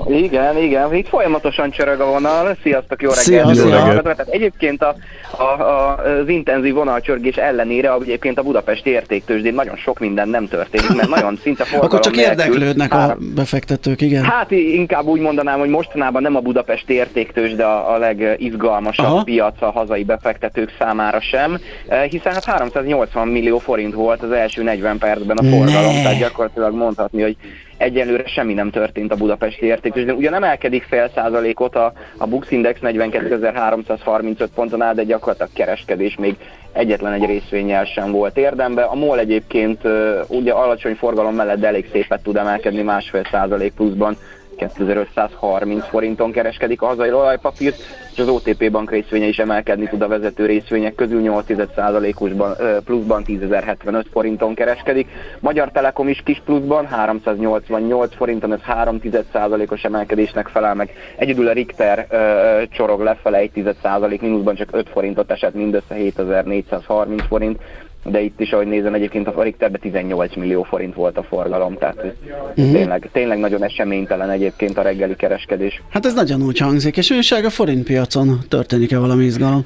igen, 0.07 0.93
itt 0.93 1.07
folyamatosan 1.07 1.71
csörög 1.71 1.99
a 1.99 2.05
vonal. 2.05 2.57
Sziasztok, 2.63 3.01
jó 3.01 3.09
reggelt! 3.09 3.55
Szia, 3.55 3.65
szia. 3.65 4.01
Tehát 4.01 4.27
egyébként 4.29 4.81
a, 4.83 4.95
a, 5.37 5.61
a, 5.61 5.97
az 5.97 6.29
intenzív 6.29 6.73
vonalcsörgés 6.73 7.35
ellenére 7.35 7.93
egyébként 7.93 8.37
a 8.37 8.43
budapesti 8.43 8.89
értéktősdén 8.89 9.53
nagyon 9.53 9.75
sok 9.75 9.99
minden 9.99 10.27
nem 10.27 10.47
történik, 10.47 10.95
mert 10.95 11.09
nagyon 11.09 11.39
szinte 11.41 11.63
forgalom 11.63 11.85
Akkor 11.95 11.99
csak 11.99 12.17
érdeklődnek 12.17 12.93
a 12.93 13.17
befektetők, 13.35 14.01
igen? 14.01 14.23
Hát 14.23 14.51
inkább 14.51 15.05
úgy 15.05 15.19
mondanám, 15.19 15.59
hogy 15.59 15.69
mostanában 15.69 16.21
nem 16.21 16.35
a 16.35 16.39
budapesti 16.39 16.93
értéktősde 16.93 17.65
a, 17.65 17.93
a 17.93 17.97
legizgalmasabb 17.97 19.05
Aha. 19.05 19.23
piac 19.23 19.61
a 19.61 19.71
hazai 19.71 20.03
befektetők 20.03 20.75
számára 20.79 21.21
sem, 21.21 21.59
eh, 21.87 22.03
hiszen 22.03 22.33
hát 22.33 22.43
380 22.43 23.27
millió 23.27 23.57
forint 23.57 23.93
volt 23.93 24.23
az 24.23 24.31
első 24.31 24.63
40 24.63 24.97
percben 24.97 25.37
a 25.37 25.43
forgalom, 25.43 25.95
ne. 25.95 26.01
tehát 26.01 26.19
gyakorlatilag 26.19 26.73
mondhatni, 26.73 27.21
hogy 27.21 27.35
egyelőre 27.77 28.27
semmi 28.27 28.53
nem 28.53 28.69
történt 28.69 29.11
a 29.11 29.15
budapesti 29.15 29.65
értéktőzsdén. 29.65 30.15
Ugyan 30.15 30.33
emelkedik 30.33 30.83
fél 30.83 31.11
százalékot 31.15 31.75
a, 31.75 31.93
a 32.17 32.27
Bux 32.27 32.51
Index 32.51 32.79
42.335 32.81 34.47
ponton 34.55 34.81
áll, 34.81 34.93
de 34.93 35.03
gyakorlatilag 35.03 35.51
kereskedés 35.53 36.15
még 36.17 36.35
egyetlen 36.71 37.13
egy 37.13 37.25
részvényel 37.25 37.85
sem 37.85 38.11
volt 38.11 38.37
érdembe. 38.37 38.83
A 38.83 38.95
MOL 38.95 39.19
egyébként 39.19 39.81
ugye 40.27 40.51
alacsony 40.51 40.95
forgalom 40.95 41.35
mellett 41.35 41.59
de 41.59 41.67
elég 41.67 41.89
szépet 41.91 42.23
tud 42.23 42.35
emelkedni 42.35 42.81
másfél 42.81 43.23
százalék 43.31 43.73
pluszban 43.73 44.17
2530 44.55 45.87
forinton 45.87 46.31
kereskedik 46.31 46.81
a 46.81 46.85
hazai 46.85 47.11
olajpapírt, 47.11 47.75
és 48.13 48.19
az 48.19 48.27
OTP 48.27 48.71
bank 48.71 48.91
részvénye 48.91 49.25
is 49.25 49.37
emelkedni 49.37 49.87
tud 49.87 50.01
a 50.01 50.07
vezető 50.07 50.45
részvények 50.45 50.95
közül 50.95 51.21
8%-osban 51.23 52.55
pluszban 52.85 53.23
10.075 53.27 54.05
forinton 54.11 54.53
kereskedik. 54.53 55.07
Magyar 55.39 55.71
Telekom 55.71 56.07
is 56.07 56.21
kis 56.23 56.41
pluszban 56.45 56.85
388 56.85 58.15
forinton, 58.15 58.53
ez 58.53 58.59
3%-os 58.67 59.83
emelkedésnek 59.83 60.47
felel 60.47 60.73
meg. 60.73 60.93
Egyedül 61.15 61.47
a 61.47 61.53
Richter 61.53 62.07
ö, 62.09 62.63
csorog 62.69 63.01
lefele 63.01 63.41
1% 63.55 64.21
mínuszban 64.21 64.55
csak 64.55 64.69
5 64.71 64.89
forintot 64.89 65.31
esett, 65.31 65.53
mindössze 65.53 65.95
7430 65.95 67.23
forint 67.27 67.59
de 68.03 68.21
itt 68.21 68.39
is, 68.39 68.51
ahogy 68.51 68.67
nézem, 68.67 68.93
egyébként 68.93 69.27
a 69.27 69.43
Richterben 69.43 69.79
18 69.79 70.35
millió 70.35 70.63
forint 70.63 70.95
volt 70.95 71.17
a 71.17 71.23
forgalom, 71.23 71.77
tehát 71.77 71.95
uh-huh. 71.95 72.71
tényleg, 72.71 73.09
tényleg 73.11 73.39
nagyon 73.39 73.63
eseménytelen 73.63 74.29
egyébként 74.29 74.77
a 74.77 74.81
reggeli 74.81 75.15
kereskedés. 75.15 75.81
Hát 75.89 76.05
ez 76.05 76.13
nagyon 76.13 76.41
úgy 76.41 76.57
hangzik, 76.57 76.97
és 76.97 77.11
újság 77.11 77.45
a 77.45 77.49
forintpiacon 77.49 78.39
történik-e 78.49 78.97
valami 78.97 79.23
izgalom? 79.23 79.65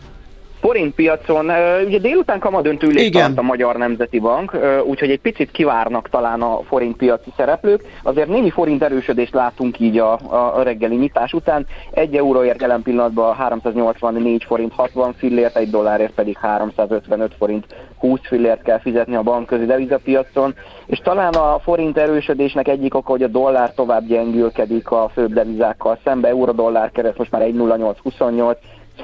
Forintpiacon, 0.67 1.45
ugye 1.86 1.97
délután 1.97 2.39
kamadöntő 2.39 2.88
ülést 2.88 3.12
tart 3.12 3.38
a 3.38 3.41
Magyar 3.41 3.75
Nemzeti 3.75 4.19
Bank, 4.19 4.58
úgyhogy 4.86 5.10
egy 5.10 5.19
picit 5.19 5.51
kivárnak 5.51 6.10
talán 6.10 6.41
a 6.41 6.60
forintpiaci 6.63 7.34
szereplők. 7.38 7.84
Azért 8.03 8.27
némi 8.27 8.49
forint 8.49 8.84
erősödést 8.84 9.34
látunk 9.34 9.80
így 9.80 9.97
a, 9.97 10.19
a 10.58 10.62
reggeli 10.63 10.95
nyitás 10.95 11.34
után. 11.34 11.65
Egy 11.91 12.15
euróért 12.15 12.62
jelen 12.62 12.82
pillanatban 12.82 13.36
384 13.36 14.43
forint 14.43 14.73
60 14.73 15.13
fillért, 15.13 15.58
egy 15.58 15.69
dollárért 15.69 16.13
pedig 16.13 16.38
355 16.38 17.34
forint 17.38 17.65
20 17.97 18.19
fillért 18.23 18.62
kell 18.62 18.80
fizetni 18.80 19.15
a 19.15 19.21
bankközi 19.21 19.65
devizapiacon, 19.65 20.53
és 20.86 20.97
talán 20.97 21.34
a 21.34 21.60
forint 21.60 21.97
erősödésnek 21.97 22.67
egyik 22.67 22.95
oka, 22.95 23.12
hogy 23.12 23.23
a 23.23 23.27
dollár 23.27 23.73
tovább 23.73 24.08
gyengülkedik 24.08 24.91
a 24.91 25.10
főbb 25.13 25.34
devizákkal 25.34 25.99
szembe, 26.03 26.27
euró-dollár 26.27 26.91
kereszt 26.91 27.17
most 27.17 27.32
már 27.32 27.41
1,0828, 27.41 28.56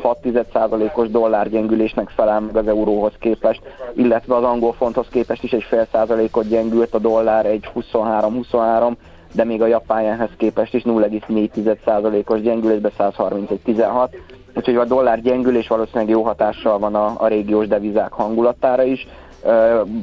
6,1%-os 0.04 1.10
dollárgyengülésnek 1.10 2.10
felel 2.10 2.40
meg 2.40 2.56
az 2.56 2.68
euróhoz 2.68 3.14
képest, 3.20 3.62
illetve 3.96 4.36
az 4.36 4.44
angol 4.44 4.74
fonthoz 4.74 5.08
képest 5.10 5.44
is 5.44 5.52
egy 5.54 5.64
fél 5.64 5.88
százalékot 5.92 6.48
gyengült 6.48 6.94
a 6.94 7.00
dollár, 7.00 7.46
egy 7.46 7.70
23-23, 7.76 8.94
de 9.34 9.44
még 9.44 9.62
a 9.62 9.68
japánjához 9.68 10.30
képest 10.38 10.74
is 10.74 10.84
0,4%-os 10.84 12.42
gyengülésbe 12.42 12.90
131,16. 12.98 14.10
Úgyhogy 14.56 14.76
a 14.76 14.86
dollár 14.86 15.22
gyengülés 15.22 15.68
valószínűleg 15.68 16.10
jó 16.10 16.24
hatással 16.24 16.80
van 16.80 16.96
a, 16.96 17.14
a 17.18 17.28
régiós 17.28 17.68
devizák 17.68 18.12
hangulatára 18.12 18.84
is, 18.84 19.08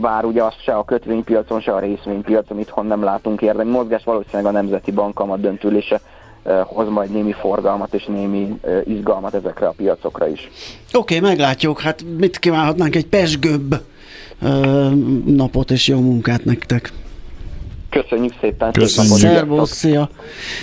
bár 0.01 0.25
ugye 0.25 0.43
azt 0.43 0.63
se 0.63 0.73
a 0.73 0.85
kötvénypiacon, 0.85 1.61
se 1.61 1.73
a 1.73 1.79
részvénypiacon 1.79 2.59
itthon 2.59 2.87
nem 2.87 3.03
látunk 3.03 3.43
érdemi 3.43 3.71
mozgás, 3.71 4.05
valószínűleg 4.05 4.47
a 4.47 4.51
Nemzeti 4.51 4.91
Bank 4.91 5.15
kamat 5.15 5.41
döntülése 5.41 6.01
hoz 6.65 6.89
majd 6.89 7.11
némi 7.11 7.33
forgalmat 7.33 7.95
és 7.95 8.05
némi 8.05 8.61
izgalmat 8.85 9.35
ezekre 9.35 9.67
a 9.67 9.75
piacokra 9.77 10.29
is. 10.29 10.49
Oké, 10.93 11.17
okay, 11.17 11.31
meglátjuk. 11.31 11.81
Hát 11.81 12.05
mit 12.19 12.39
kívánhatnánk 12.39 12.97
egy 12.97 13.07
pesgőbb 13.07 13.83
napot 15.27 15.71
és 15.71 15.89
jó 15.89 16.01
munkát 16.01 16.45
nektek. 16.45 16.93
Köszönjük 17.91 18.33
szépen. 18.41 18.73
Köszönjük. 18.73 19.17
Szervusz, 19.17 19.73
szia. 19.73 20.11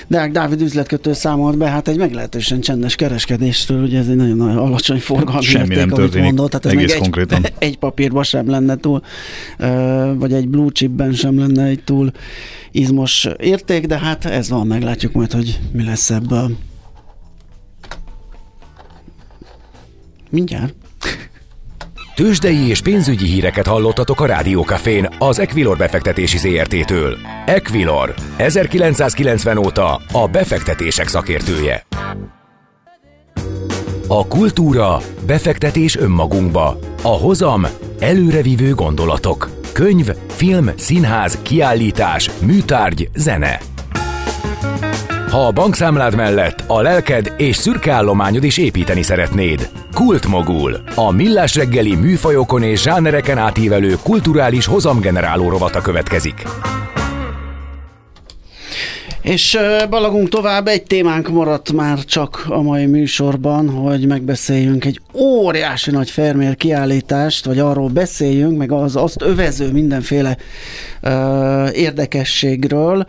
Deák 0.08 0.32
Dávid 0.32 0.62
üzletkötő 0.62 1.14
számolt 1.14 1.58
be, 1.58 1.70
hát 1.70 1.88
egy 1.88 1.98
meglehetősen 1.98 2.62
csendes 2.62 2.96
kereskedésről, 2.96 3.84
ugye 3.84 4.00
ez 4.00 4.08
egy 4.08 4.16
nagyon, 4.16 4.38
nagyon 4.38 4.58
alacsony 4.58 5.00
forgalmi 5.00 5.44
Semmi 5.44 5.64
érték, 5.64 5.78
nem 5.78 5.90
történik, 5.90 6.26
mondott, 6.26 6.50
tehát 6.50 6.66
ez 6.66 6.72
egész 6.72 6.92
még 6.92 7.02
konkrétan. 7.02 7.44
Egy, 7.46 7.54
egy 7.58 7.78
papírban 7.78 8.24
sem 8.24 8.50
lenne 8.50 8.76
túl, 8.76 9.02
vagy 10.14 10.34
egy 10.34 10.48
blue 10.48 10.70
chipben 10.72 11.14
sem 11.14 11.40
lenne 11.40 11.64
egy 11.64 11.84
túl 11.84 12.12
izmos 12.72 13.28
érték, 13.38 13.86
de 13.86 13.98
hát 13.98 14.26
ez 14.26 14.50
van, 14.50 14.68
meglátjuk 14.68 15.14
majd, 15.14 15.32
hogy 15.32 15.60
mi 15.72 15.84
lesz 15.84 16.10
ebből. 16.10 16.52
Mindjárt. 20.30 20.74
Tőzsdei 22.18 22.68
és 22.70 22.82
pénzügyi 22.82 23.26
híreket 23.26 23.68
hallottatok 23.68 24.22
a 24.22 24.26
Rádiókafén 24.26 25.10
az 25.20 25.40
Equilor 25.40 25.78
befektetési 25.78 26.38
ZRT-től. 26.38 27.18
Equilor, 27.46 28.14
1990 28.38 29.58
óta 29.58 30.02
a 30.12 30.28
befektetések 30.28 31.08
szakértője. 31.08 31.86
A 34.08 34.28
kultúra, 34.28 35.02
befektetés 35.26 35.98
önmagunkba. 35.98 36.80
A 37.02 37.08
hozam, 37.08 37.68
előrevívő 38.00 38.74
gondolatok. 38.74 39.50
Könyv, 39.74 40.10
film, 40.28 40.70
színház, 40.78 41.38
kiállítás, 41.42 42.32
műtárgy, 42.42 43.10
zene. 43.16 43.60
Ha 45.30 45.48
a 45.48 45.52
bankszámlád 45.52 46.16
mellett 46.16 46.64
a 46.68 46.82
lelked 46.82 47.34
és 47.38 47.56
szürke 47.56 47.92
állományod 47.92 48.44
is 48.44 48.58
építeni 48.58 49.02
szeretnéd. 49.02 49.77
Kultmogul. 50.06 50.84
A 50.96 51.12
millás 51.12 51.56
reggeli 51.56 51.96
műfajokon 51.96 52.64
és 52.64 52.82
zsánereken 52.82 53.38
átívelő 53.38 53.96
kulturális 54.04 54.66
hozamgeneráló 54.66 55.50
rovata 55.50 55.82
következik. 55.82 56.44
És 59.22 59.58
balagunk 59.90 60.30
tovább, 60.30 60.68
egy 60.68 60.84
témánk 60.84 61.30
maradt 61.30 61.72
már 61.72 62.00
csak 62.04 62.46
a 62.50 62.62
mai 62.62 62.86
műsorban, 62.86 63.70
hogy 63.70 64.08
megbeszéljünk 64.08 64.86
egy 64.86 65.02
óriási 65.14 65.92
nagy 65.92 66.10
Fermér 66.10 66.56
kiállítást, 66.56 67.46
vagy 67.46 67.60
arról 67.60 67.90
beszéljünk, 67.90 68.58
meg 68.58 68.72
az 68.72 68.96
azt 68.96 69.22
övező 69.22 69.72
mindenféle 69.72 70.38
uh, 71.04 71.12
érdekességről. 71.78 73.06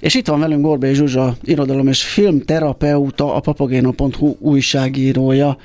És 0.00 0.14
itt 0.14 0.26
van 0.26 0.40
velünk 0.40 0.62
Gorbé 0.62 0.92
Zsuzsa, 0.92 1.34
irodalom 1.44 1.88
és 1.88 2.02
filmterapeuta, 2.02 3.34
a 3.34 3.40
papagéno.hu 3.40 4.34
újságírója. 4.38 5.56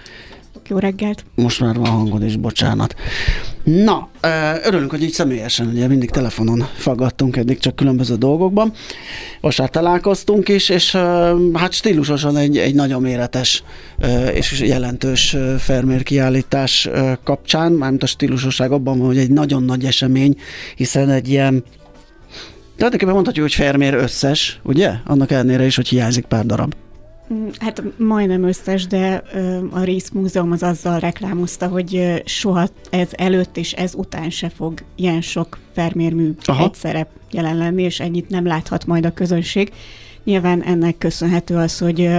Jó 0.71 0.77
reggelt! 0.77 1.25
Most 1.35 1.59
már 1.59 1.75
van 1.75 1.89
hangod 1.89 2.23
is, 2.23 2.35
bocsánat. 2.35 2.95
Na, 3.63 4.09
örülünk, 4.63 4.89
hogy 4.89 5.03
így 5.03 5.11
személyesen, 5.11 5.67
ugye 5.67 5.87
mindig 5.87 6.09
telefonon 6.09 6.67
faggattunk 6.75 7.35
eddig 7.35 7.59
csak 7.59 7.75
különböző 7.75 8.15
dolgokban. 8.15 8.73
Most 9.41 9.59
már 9.59 9.69
találkoztunk 9.69 10.49
is, 10.49 10.69
és 10.69 10.91
hát 11.53 11.71
stílusosan 11.71 12.37
egy, 12.37 12.57
egy 12.57 12.75
nagyon 12.75 13.01
méretes 13.01 13.63
és 14.33 14.59
jelentős 14.59 15.37
Fermér 15.57 16.03
kiállítás 16.03 16.89
kapcsán, 17.23 17.71
mármint 17.71 18.03
a 18.03 18.07
stílusosság 18.07 18.71
abban 18.71 18.97
van, 18.97 19.07
hogy 19.07 19.17
egy 19.17 19.31
nagyon 19.31 19.63
nagy 19.63 19.85
esemény, 19.85 20.35
hiszen 20.75 21.09
egy 21.09 21.29
ilyen 21.29 21.63
Tulajdonképpen 22.75 23.13
mondhatjuk, 23.13 23.45
hogy 23.45 23.55
Fermér 23.55 23.93
összes, 23.93 24.59
ugye? 24.63 24.91
Annak 25.05 25.31
ellenére 25.31 25.65
is, 25.65 25.75
hogy 25.75 25.87
hiányzik 25.87 26.25
pár 26.25 26.45
darab. 26.45 26.73
Mm, 27.33 27.47
hát 27.59 27.83
majdnem 27.97 28.43
összes, 28.43 28.87
de 28.87 29.23
a 29.71 29.83
Részmúzeum 29.83 30.51
az 30.51 30.63
azzal 30.63 30.99
reklámozta, 30.99 31.67
hogy 31.67 32.21
soha 32.25 32.67
ez 32.89 33.09
előtt 33.11 33.57
és 33.57 33.73
ez 33.73 33.93
után 33.93 34.29
se 34.29 34.49
fog 34.49 34.83
ilyen 34.95 35.21
sok 35.21 35.59
Fermérmű 35.73 36.31
Aha. 36.45 36.63
egyszerre 36.63 37.07
jelen 37.31 37.57
lenni, 37.57 37.83
és 37.83 37.99
ennyit 37.99 38.29
nem 38.29 38.45
láthat 38.45 38.85
majd 38.85 39.05
a 39.05 39.13
közönség. 39.13 39.71
Nyilván 40.23 40.63
ennek 40.63 40.97
köszönhető 40.97 41.55
az, 41.55 41.77
hogy 41.77 42.09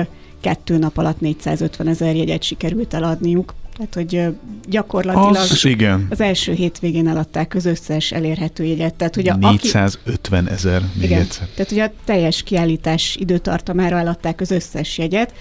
kettő 0.40 0.78
nap 0.78 0.98
alatt 0.98 1.20
450 1.20 1.86
ezer 1.88 2.16
jegyet 2.16 2.42
sikerült 2.42 2.94
eladniuk, 2.94 3.54
tehát, 3.76 3.94
hogy 3.94 4.36
gyakorlatilag 4.68 5.36
az, 5.36 5.64
igen. 5.64 6.06
az 6.10 6.20
első 6.20 6.52
hétvégén 6.52 7.08
eladták 7.08 7.54
az 7.54 7.64
összes 7.64 8.12
elérhető 8.12 8.64
jegyet. 8.64 8.94
Tehát, 8.94 9.14
hogy 9.14 9.28
a, 9.28 9.36
450 9.36 10.48
ezer 10.48 10.82
még 10.94 11.04
igen, 11.04 11.20
egyszer. 11.20 11.46
Tehát, 11.54 11.70
hogy 11.70 11.78
a 11.78 11.92
teljes 12.04 12.42
kiállítás 12.42 13.16
időtartamára 13.20 13.98
eladták 13.98 14.40
az 14.40 14.50
összes 14.50 14.98
jegyet. 14.98 15.34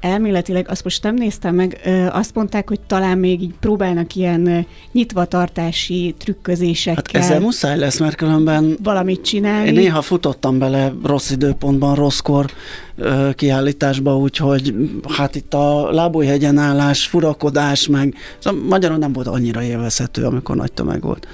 Elméletileg 0.00 0.68
azt 0.68 0.84
most 0.84 1.02
nem 1.02 1.14
néztem 1.14 1.54
meg, 1.54 1.80
azt 2.12 2.34
mondták, 2.34 2.68
hogy 2.68 2.80
talán 2.80 3.18
még 3.18 3.42
így 3.42 3.54
próbálnak 3.60 4.14
ilyen 4.14 4.66
nyitvatartási 4.92 6.14
trükközésekkel. 6.18 7.02
Hát 7.12 7.22
ezzel 7.22 7.40
muszáj 7.40 7.78
lesz, 7.78 7.98
mert 7.98 8.14
különben 8.14 8.76
valamit 8.82 9.22
csinálni. 9.22 9.68
Én 9.68 9.74
néha 9.74 10.02
futottam 10.02 10.58
bele 10.58 10.92
rossz 11.04 11.30
időpontban, 11.30 11.94
rosszkor 11.94 12.46
kiállításba, 13.34 14.16
úgyhogy 14.16 14.74
hát 15.08 15.34
itt 15.34 15.54
a 15.54 15.90
lábújhegyen 15.92 16.58
állás, 16.58 17.06
furakodás, 17.06 17.86
meg 17.86 18.14
szóval 18.38 18.60
magyarul 18.68 18.96
nem 18.98 19.12
volt 19.12 19.26
annyira 19.26 19.62
élvezhető, 19.62 20.24
amikor 20.24 20.56
nagy 20.56 20.72
tömeg 20.72 21.02
volt. 21.02 21.26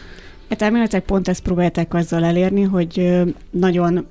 Hát 0.49 0.63
elméletileg 0.63 1.05
pont 1.05 1.29
ezt 1.29 1.43
próbálták 1.43 1.95
azzal 1.95 2.25
elérni, 2.25 2.63
hogy 2.63 3.23
nagyon 3.51 4.07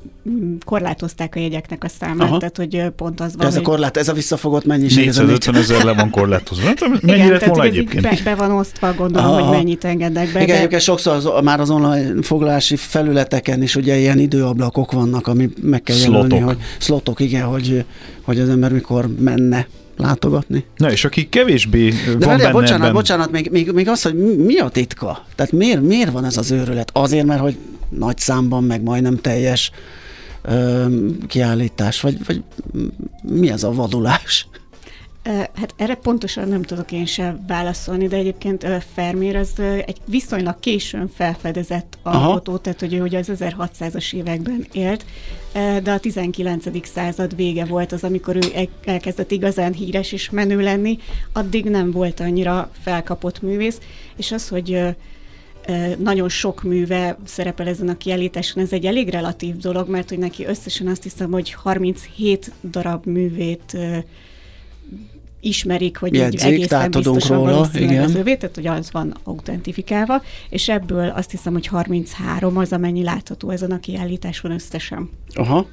korlátozták 0.65 1.35
a 1.35 1.39
jegyeknek 1.39 1.83
a 1.83 1.87
számát, 1.87 2.27
Aha. 2.27 2.37
tehát 2.37 2.57
hogy 2.57 2.83
pont 2.95 3.19
az 3.19 3.35
van. 3.37 3.47
Ez 3.47 3.55
a 3.55 3.61
korlát, 3.61 3.97
ez 3.97 4.07
a 4.07 4.13
visszafogott 4.13 4.65
mennyiség. 4.65 5.05
450 5.05 5.55
ezer 5.55 5.83
le 5.83 5.93
van 5.93 6.09
korlátozva. 6.09 6.65
Hát, 6.65 6.79
mennyi 6.79 7.19
Igen, 7.19 7.31
lett 7.31 7.45
volna 7.45 7.63
egyébként? 7.63 8.01
Be, 8.01 8.17
be, 8.23 8.35
van 8.35 8.51
osztva, 8.51 8.93
gondolom, 8.93 9.29
Aha. 9.29 9.41
hogy 9.41 9.57
mennyit 9.57 9.83
engednek 9.83 10.31
be. 10.33 10.41
Igen, 10.41 10.69
de... 10.69 10.79
sokszor 10.79 11.15
az, 11.15 11.29
már 11.43 11.59
az 11.59 11.69
online 11.69 12.21
foglalási 12.21 12.75
felületeken 12.75 13.61
is 13.61 13.75
ugye 13.75 13.97
ilyen 13.97 14.19
időablakok 14.19 14.91
vannak, 14.91 15.27
ami 15.27 15.49
meg 15.61 15.81
kell 15.81 15.97
jelölni, 15.97 16.39
hogy 16.39 16.57
szlotok, 16.79 17.19
igen, 17.19 17.45
hogy, 17.45 17.85
hogy 18.21 18.39
az 18.39 18.49
ember 18.49 18.71
mikor 18.71 19.07
menne 19.19 19.67
látogatni. 20.03 20.65
Na 20.77 20.91
és 20.91 21.05
aki 21.05 21.29
kevésbé 21.29 21.89
De 21.89 22.11
van 22.11 22.19
várjál, 22.19 22.37
benne 22.37 22.51
bocsánat, 22.51 22.81
ebben... 22.81 22.93
bocsánat, 22.93 23.31
még, 23.31 23.49
még, 23.51 23.71
még 23.71 23.89
az, 23.89 24.01
hogy 24.01 24.15
mi 24.37 24.57
a 24.57 24.69
titka? 24.69 25.25
Tehát 25.35 25.51
miért, 25.51 25.81
miért 25.81 26.11
van 26.11 26.25
ez 26.25 26.37
az 26.37 26.51
őrület? 26.51 26.89
Azért, 26.93 27.25
mert 27.25 27.41
hogy 27.41 27.57
nagy 27.89 28.17
számban, 28.17 28.63
meg 28.63 28.81
majdnem 28.81 29.21
teljes 29.21 29.71
ö, 30.41 30.85
kiállítás, 31.27 32.01
vagy, 32.01 32.25
vagy 32.25 32.43
mi 33.23 33.51
ez 33.51 33.63
a 33.63 33.71
vadulás? 33.71 34.47
Hát 35.23 35.73
erre 35.75 35.95
pontosan 35.95 36.47
nem 36.47 36.61
tudok 36.61 36.91
én 36.91 37.05
sem 37.05 37.45
válaszolni, 37.47 38.07
de 38.07 38.15
egyébként 38.15 38.67
Fermér 38.93 39.35
az 39.35 39.59
egy 39.59 39.97
viszonylag 40.05 40.59
későn 40.59 41.07
felfedezett 41.07 41.97
alkotó, 42.01 42.57
tehát 42.57 42.79
hogy 42.79 42.93
ő 42.93 43.01
ugye 43.01 43.17
az 43.17 43.31
1600-as 43.33 44.13
években 44.13 44.67
élt, 44.71 45.05
de 45.83 45.91
a 45.91 45.99
19. 45.99 46.87
század 46.87 47.35
vége 47.35 47.65
volt 47.65 47.91
az, 47.91 48.03
amikor 48.03 48.35
ő 48.35 48.67
elkezdett 48.85 49.31
igazán 49.31 49.73
híres 49.73 50.11
és 50.11 50.29
menő 50.29 50.61
lenni, 50.61 50.97
addig 51.33 51.65
nem 51.65 51.91
volt 51.91 52.19
annyira 52.19 52.71
felkapott 52.81 53.41
művész, 53.41 53.79
és 54.15 54.31
az, 54.31 54.47
hogy 54.47 54.95
nagyon 55.97 56.29
sok 56.29 56.63
műve 56.63 57.17
szerepel 57.25 57.67
ezen 57.67 57.89
a 57.89 57.97
kiállításon, 57.97 58.63
ez 58.63 58.71
egy 58.71 58.85
elég 58.85 59.09
relatív 59.09 59.57
dolog, 59.57 59.89
mert 59.89 60.09
hogy 60.09 60.19
neki 60.19 60.45
összesen 60.45 60.87
azt 60.87 61.03
hiszem, 61.03 61.31
hogy 61.31 61.51
37 61.51 62.51
darab 62.63 63.05
művét 63.05 63.77
ismerik, 65.43 65.97
hogy 65.97 66.13
Jegyzik, 66.13 66.39
így 66.39 66.53
egészen 66.53 66.91
biztosan 66.91 67.37
róla, 67.37 67.69
igen. 67.73 68.03
az 68.03 68.15
övé, 68.15 68.35
tehát 68.35 68.55
hogy 68.55 68.67
az 68.67 68.91
van 68.91 69.15
autentifikálva, 69.23 70.21
és 70.49 70.69
ebből 70.69 71.13
azt 71.15 71.31
hiszem, 71.31 71.53
hogy 71.53 71.67
33 71.67 72.57
az, 72.57 72.71
amennyi 72.71 73.03
látható 73.03 73.49
ezen 73.49 73.71
a 73.71 73.79
kiállításon 73.79 74.51
összesen. 74.51 75.09
Aha. 75.33 75.67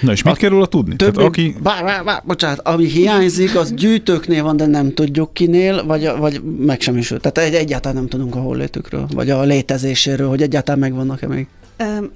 Na 0.00 0.12
és 0.12 0.22
mit 0.22 0.34
a 0.34 0.36
kell 0.36 0.50
róla 0.50 0.66
tudni? 0.66 0.96
Többi, 0.96 1.12
Tehát 1.12 1.28
aki... 1.28 1.54
bár, 1.62 1.84
bár, 1.84 2.04
bár, 2.04 2.22
bocsánat, 2.26 2.58
ami 2.58 2.86
hiányzik, 2.86 3.56
az 3.56 3.74
gyűjtőknél 3.74 4.42
van, 4.42 4.56
de 4.56 4.66
nem 4.66 4.94
tudjuk 4.94 5.34
kinél, 5.34 5.86
vagy, 5.86 6.10
vagy 6.18 6.42
meg 6.58 6.80
sem 6.80 6.96
is. 6.96 7.08
Tehát 7.08 7.38
egy, 7.38 7.54
egyáltalán 7.54 7.96
nem 7.96 8.08
tudunk 8.08 8.34
a 8.34 8.40
hollétükről, 8.40 9.06
vagy 9.14 9.30
a 9.30 9.42
létezéséről, 9.42 10.28
hogy 10.28 10.42
egyáltalán 10.42 10.80
megvannak-e 10.80 11.26
még. 11.26 11.46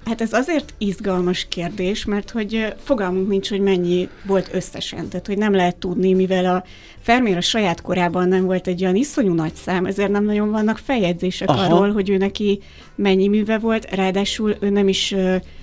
Hát 0.05 0.21
ez 0.21 0.33
azért 0.33 0.75
izgalmas 0.79 1.47
kérdés, 1.49 2.05
mert 2.05 2.31
hogy 2.31 2.75
fogalmunk 2.83 3.29
nincs, 3.29 3.49
hogy 3.49 3.61
mennyi 3.61 4.09
volt 4.27 4.49
összesen. 4.53 5.09
Tehát, 5.09 5.27
hogy 5.27 5.38
nem 5.38 5.55
lehet 5.55 5.77
tudni, 5.77 6.12
mivel 6.12 6.55
a 6.55 6.64
Fermér 7.01 7.37
a 7.37 7.40
saját 7.40 7.81
korában 7.81 8.29
nem 8.29 8.45
volt 8.45 8.66
egy 8.66 8.83
olyan 8.83 8.97
iszonyú 8.97 9.35
nagy 9.35 9.55
szám, 9.55 9.87
ezért 9.87 10.11
nem 10.11 10.25
nagyon 10.25 10.51
vannak 10.51 10.79
feljegyzések 10.79 11.49
Aha. 11.49 11.64
arról, 11.64 11.92
hogy 11.92 12.11
ő 12.11 12.16
neki 12.16 12.61
mennyi 12.95 13.29
műve 13.29 13.59
volt, 13.59 13.95
ráadásul 13.95 14.57
ő 14.61 14.71
nem 14.71 14.88
is 14.88 15.14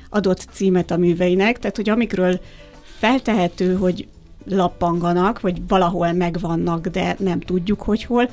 adott 0.09 0.47
címet 0.51 0.91
a 0.91 0.97
műveinek, 0.97 1.59
tehát, 1.59 1.75
hogy 1.75 1.89
amikről 1.89 2.39
feltehető, 2.99 3.75
hogy 3.75 4.07
lappanganak, 4.45 5.39
vagy 5.41 5.61
valahol 5.67 6.11
megvannak, 6.11 6.87
de 6.87 7.15
nem 7.19 7.39
tudjuk, 7.39 7.81
hogy 7.81 8.03
hol 8.03 8.29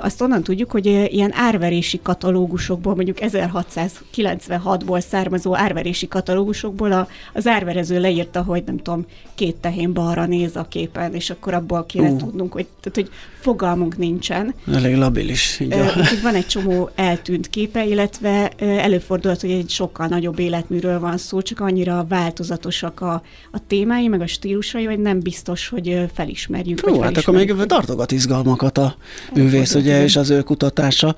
azt 0.00 0.20
onnan 0.20 0.42
tudjuk, 0.42 0.70
hogy 0.70 0.86
ilyen 0.86 1.32
árverési 1.34 2.00
katalógusokból, 2.02 2.94
mondjuk 2.94 3.18
1696-ból 3.20 5.00
származó 5.00 5.56
árverési 5.56 6.08
katalógusokból 6.08 6.92
a, 6.92 7.08
az 7.32 7.46
árverező 7.46 8.00
leírta, 8.00 8.42
hogy 8.42 8.62
nem 8.66 8.76
tudom, 8.76 9.06
két 9.34 9.56
tehén 9.56 9.92
balra 9.92 10.26
néz 10.26 10.56
a 10.56 10.66
képen, 10.68 11.14
és 11.14 11.30
akkor 11.30 11.54
abból 11.54 11.86
kéne 11.86 12.10
uh. 12.10 12.18
tudnunk, 12.18 12.52
hogy, 12.52 12.66
tehát, 12.80 12.94
hogy 12.94 13.10
fogalmunk 13.40 13.96
nincsen. 13.96 14.54
Elég 14.72 14.96
labilis. 14.96 15.60
Így 15.60 15.74
van 16.22 16.34
egy 16.34 16.46
csomó 16.46 16.90
eltűnt 16.94 17.48
képe, 17.48 17.86
illetve 17.86 18.48
előfordulhat, 18.58 19.40
hogy 19.40 19.50
egy 19.50 19.70
sokkal 19.70 20.06
nagyobb 20.06 20.38
életműről 20.38 21.00
van 21.00 21.18
szó, 21.18 21.42
csak 21.42 21.60
annyira 21.60 22.06
változatosak 22.08 23.00
a, 23.00 23.22
a 23.50 23.66
témái, 23.66 24.08
meg 24.08 24.20
a 24.20 24.26
stílusai, 24.26 24.84
hogy 24.84 24.98
nem 24.98 25.20
biztos, 25.20 25.68
hogy 25.68 26.04
felismerjük. 26.14 26.82
Jó, 26.86 27.00
hát 27.00 27.16
akkor 27.16 27.34
még 27.34 27.54
tartogat 27.66 28.12
izgalmakat 28.12 28.78
a 28.78 28.96
művész, 29.34 29.59
ugye, 29.74 30.02
és 30.02 30.16
az 30.16 30.30
ő 30.30 30.42
kutatása. 30.42 31.16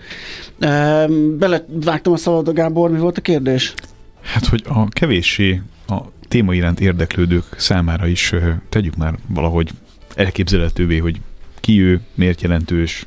Belevágtam 1.38 2.12
a 2.12 2.16
szabad 2.16 2.52
Gábor, 2.52 2.90
mi 2.90 2.98
volt 2.98 3.18
a 3.18 3.20
kérdés? 3.20 3.74
Hát, 4.20 4.46
hogy 4.46 4.62
a 4.66 4.88
kevéssé 4.88 5.62
a 5.86 6.00
téma 6.28 6.54
iránt 6.54 6.80
érdeklődők 6.80 7.44
számára 7.56 8.06
is 8.06 8.34
tegyük 8.68 8.96
már 8.96 9.14
valahogy 9.28 9.70
elképzelhetővé, 10.14 10.98
hogy 10.98 11.20
ki 11.60 11.80
ő, 11.80 12.00
miért 12.14 12.40
jelentős, 12.40 13.06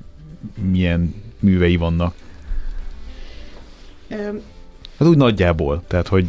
milyen 0.72 1.14
művei 1.40 1.76
vannak. 1.76 2.16
Ö, 4.08 4.16
hát 4.98 5.08
úgy 5.08 5.18
nagyjából, 5.18 5.84
tehát 5.88 6.08
hogy... 6.08 6.26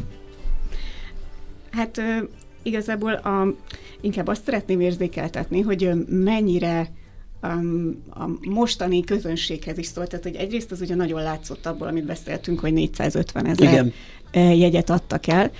Hát 1.70 1.98
ö, 1.98 2.02
igazából 2.62 3.12
a, 3.12 3.46
inkább 4.00 4.26
azt 4.26 4.44
szeretném 4.44 4.80
érzékeltetni, 4.80 5.60
hogy 5.60 5.90
mennyire 6.08 6.90
a 8.10 8.28
mostani 8.48 9.04
közönséghez 9.04 9.78
is 9.78 9.86
szólt, 9.86 10.08
tehát 10.08 10.24
hogy 10.24 10.34
egyrészt 10.34 10.72
az 10.72 10.80
ugye 10.80 10.94
nagyon 10.94 11.22
látszott 11.22 11.66
abból, 11.66 11.88
amit 11.88 12.04
beszéltünk, 12.04 12.60
hogy 12.60 12.72
450 12.72 13.46
ezer 13.46 13.72
Igen 13.72 13.92
jegyet 14.32 14.90
adtak 14.90 15.24
el. 15.26 15.50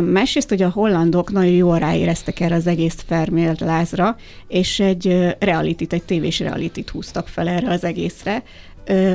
Másrészt, 0.00 0.48
hogy 0.48 0.62
a 0.62 0.70
hollandok 0.70 1.32
nagyon 1.32 1.52
jól 1.52 1.78
ráéreztek 1.78 2.40
erre 2.40 2.54
az 2.54 2.66
egész 2.66 2.96
Fermér 3.06 3.60
lázra, 3.60 4.16
és 4.48 4.80
egy 4.80 5.34
reality 5.38 5.84
egy 5.88 6.02
tévés 6.02 6.38
reality 6.38 6.80
húztak 6.92 7.28
fel 7.28 7.48
erre 7.48 7.70
az 7.70 7.84
egészre, 7.84 8.42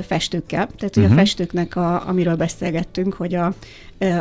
festőkkel. 0.07 0.69
Tehát, 0.77 0.93
hogy 0.93 1.03
uh-huh. 1.03 1.05
a 1.05 1.13
mhm. 1.13 1.17
festőknek, 1.17 1.75
a, 1.75 2.07
amiről 2.07 2.35
beszélgettünk, 2.35 3.13
hogy 3.13 3.35
a, 3.35 3.53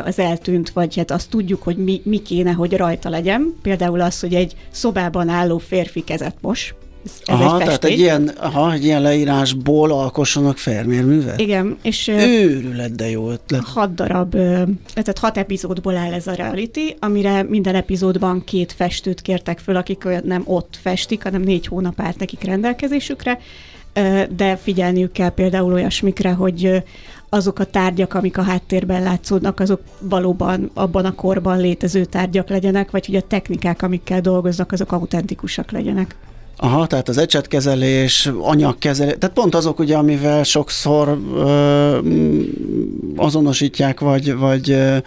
az 0.05 0.19
eltűnt, 0.19 0.69
vagy 0.69 0.95
hát 0.95 1.11
azt 1.11 1.29
tudjuk, 1.29 1.63
hogy 1.63 1.77
mi, 1.77 2.01
mi 2.03 2.21
kéne, 2.21 2.51
hogy 2.51 2.77
rajta 2.77 3.09
legyen. 3.09 3.55
Például 3.61 4.01
az, 4.01 4.19
hogy 4.19 4.33
egy 4.33 4.55
szobában 4.69 5.29
álló 5.29 5.57
férfi 5.57 6.03
kezet 6.03 6.35
mos, 6.41 6.73
ez 7.05 7.21
aha, 7.25 7.59
egy 7.59 7.65
tehát 7.65 7.83
egy 7.83 7.99
ilyen, 7.99 8.27
aha, 8.37 8.73
egy 8.73 8.83
ilyen 8.83 9.01
leírásból 9.01 9.91
alkossanak 9.91 10.57
felmérművet? 10.57 11.39
Igen, 11.39 11.77
és... 11.81 12.07
Őrület, 12.07 12.95
de 12.95 13.09
jó 13.09 13.29
ötlet. 13.29 13.63
Hat 13.63 13.95
darab, 13.95 14.31
tehát 14.93 15.19
hat 15.19 15.37
epizódból 15.37 15.95
áll 15.95 16.13
ez 16.13 16.27
a 16.27 16.33
reality, 16.33 16.95
amire 16.99 17.43
minden 17.43 17.75
epizódban 17.75 18.43
két 18.43 18.71
festőt 18.71 19.21
kértek 19.21 19.59
föl, 19.59 19.75
akik 19.75 20.07
nem 20.23 20.41
ott 20.45 20.77
festik, 20.81 21.23
hanem 21.23 21.41
négy 21.41 21.67
hónap 21.67 22.01
állt 22.01 22.19
nekik 22.19 22.43
rendelkezésükre, 22.43 23.39
de 24.35 24.55
figyelniük 24.55 25.11
kell 25.11 25.29
például 25.29 25.73
olyasmikre, 25.73 26.31
hogy 26.31 26.83
azok 27.29 27.59
a 27.59 27.65
tárgyak, 27.65 28.13
amik 28.13 28.37
a 28.37 28.41
háttérben 28.41 29.03
látszódnak, 29.03 29.59
azok 29.59 29.81
valóban 29.99 30.71
abban 30.73 31.05
a 31.05 31.15
korban 31.15 31.59
létező 31.59 32.05
tárgyak 32.05 32.49
legyenek, 32.49 32.91
vagy 32.91 33.05
hogy 33.05 33.15
a 33.15 33.21
technikák, 33.21 33.81
amikkel 33.81 34.21
dolgoznak, 34.21 34.71
azok 34.71 34.91
autentikusak 34.91 35.71
legyenek. 35.71 36.15
Aha, 36.57 36.87
tehát 36.87 37.09
az 37.09 37.17
ecsetkezelés, 37.17 38.31
anyagkezelés, 38.39 39.15
tehát 39.19 39.35
pont 39.35 39.55
azok 39.55 39.79
ugye, 39.79 39.97
amivel 39.97 40.43
sokszor 40.43 41.19
ö, 41.35 41.99
azonosítják, 43.15 43.99
vagy, 43.99 44.35
vagy 44.35 44.69
ö, 44.69 44.97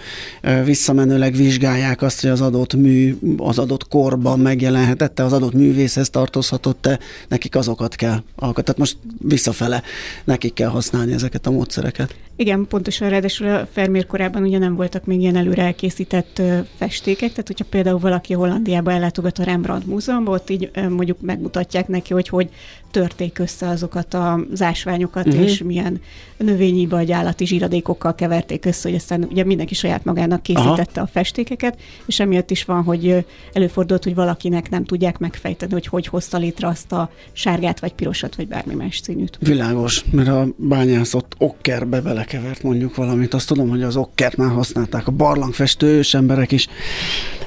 visszamenőleg 0.65 1.35
vizsgálják 1.35 2.03
azt, 2.03 2.21
hogy 2.21 2.31
az 2.31 2.41
adott 2.41 2.75
mű 2.75 3.17
az 3.37 3.59
adott 3.59 3.89
korban 3.89 4.39
megjelenhetette, 4.39 5.25
az 5.25 5.33
adott 5.33 5.53
művészhez 5.53 6.11
tartozhatott-e, 6.11 6.99
nekik 7.29 7.57
azokat 7.57 7.95
kell 7.95 8.23
alkotni. 8.37 8.63
Tehát 8.63 8.79
most 8.79 8.97
visszafele 9.19 9.83
nekik 10.25 10.53
kell 10.55 10.69
használni 10.69 11.13
ezeket 11.13 11.47
a 11.47 11.51
módszereket. 11.51 12.15
Igen, 12.41 12.67
pontosan, 12.69 13.09
ráadásul 13.09 13.49
a 13.49 13.67
Fermér 13.73 14.07
korában 14.07 14.43
ugye 14.43 14.59
nem 14.59 14.77
voltak 14.77 15.05
még 15.05 15.21
ilyen 15.21 15.37
előre 15.37 15.63
elkészített 15.63 16.43
festékek, 16.77 17.31
tehát 17.31 17.47
hogyha 17.47 17.65
például 17.71 17.99
valaki 17.99 18.33
Hollandiába 18.33 18.93
ellátogat 18.93 19.39
a 19.39 19.43
Rembrandt 19.45 19.87
Múzeumban, 19.87 20.35
ott 20.35 20.51
így 20.51 20.71
mondjuk 20.89 21.21
meg 21.21 21.37
megmutatják 21.39 21.89
neki, 21.89 22.13
hogy 22.13 22.29
hogy 22.29 22.49
törték 22.91 23.39
össze 23.39 23.69
azokat 23.69 24.15
az 24.15 24.63
ásványokat, 24.63 25.27
uh-huh. 25.27 25.43
és 25.43 25.63
milyen 25.63 26.01
növényi 26.37 26.87
vagy 26.87 27.13
állati 27.13 27.47
zsíradékokkal 27.47 28.15
keverték 28.15 28.65
össze, 28.65 28.89
hogy 28.89 28.99
aztán 28.99 29.27
ugye 29.31 29.45
mindenki 29.45 29.75
saját 29.75 30.05
magának 30.05 30.43
készítette 30.43 31.01
Aha. 31.01 31.01
a 31.01 31.07
festékeket, 31.13 31.79
és 32.07 32.21
emiatt 32.21 32.51
is 32.51 32.65
van, 32.65 32.83
hogy 32.83 33.25
előfordult, 33.53 34.05
hogy 34.05 34.15
valakinek 34.15 34.71
nem 34.71 34.85
tudják 34.85 35.19
megfejteni, 35.19 35.73
hogy 35.73 35.87
hogy 35.87 36.07
hozta 36.07 36.39
létre 36.39 36.67
azt 36.67 36.93
a 36.93 37.11
sárgát, 37.33 37.81
vagy 37.81 37.93
pirosat, 37.93 38.37
vagy 38.37 38.49
bármi 38.49 38.75
más 38.75 39.01
színűt. 39.03 39.39
Világos, 39.41 40.05
mert 40.11 40.29
a 40.29 40.47
bányászott 40.57 41.35
okkerbe 41.39 42.01
belekevert 42.01 42.63
mondjuk 42.63 42.95
valamit. 42.95 43.35
Azt 43.35 43.49
tudom, 43.49 43.69
hogy 43.69 43.83
az 43.83 43.97
okkert 43.97 44.37
már 44.37 44.51
használták 44.51 45.07
a 45.07 45.11
barlangfestő 45.11 46.01
emberek 46.13 46.53
is. 46.53 46.69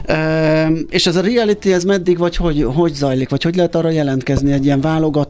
E, 0.06 0.70
és 0.90 1.08
ez 1.08 1.16
a 1.16 1.22
reality, 1.22 1.66
ez 1.66 1.84
meddig, 1.84 2.18
vagy 2.18 2.36
hogy, 2.36 2.64
hogy 2.64 2.94
zajlik, 2.94 3.30
vagy 3.30 3.44
hogy 3.44 3.56
lehet 3.56 3.76
arra 3.76 3.90
jelentkezni 3.90 4.52
egy 4.52 4.66
ilyen 4.66 4.82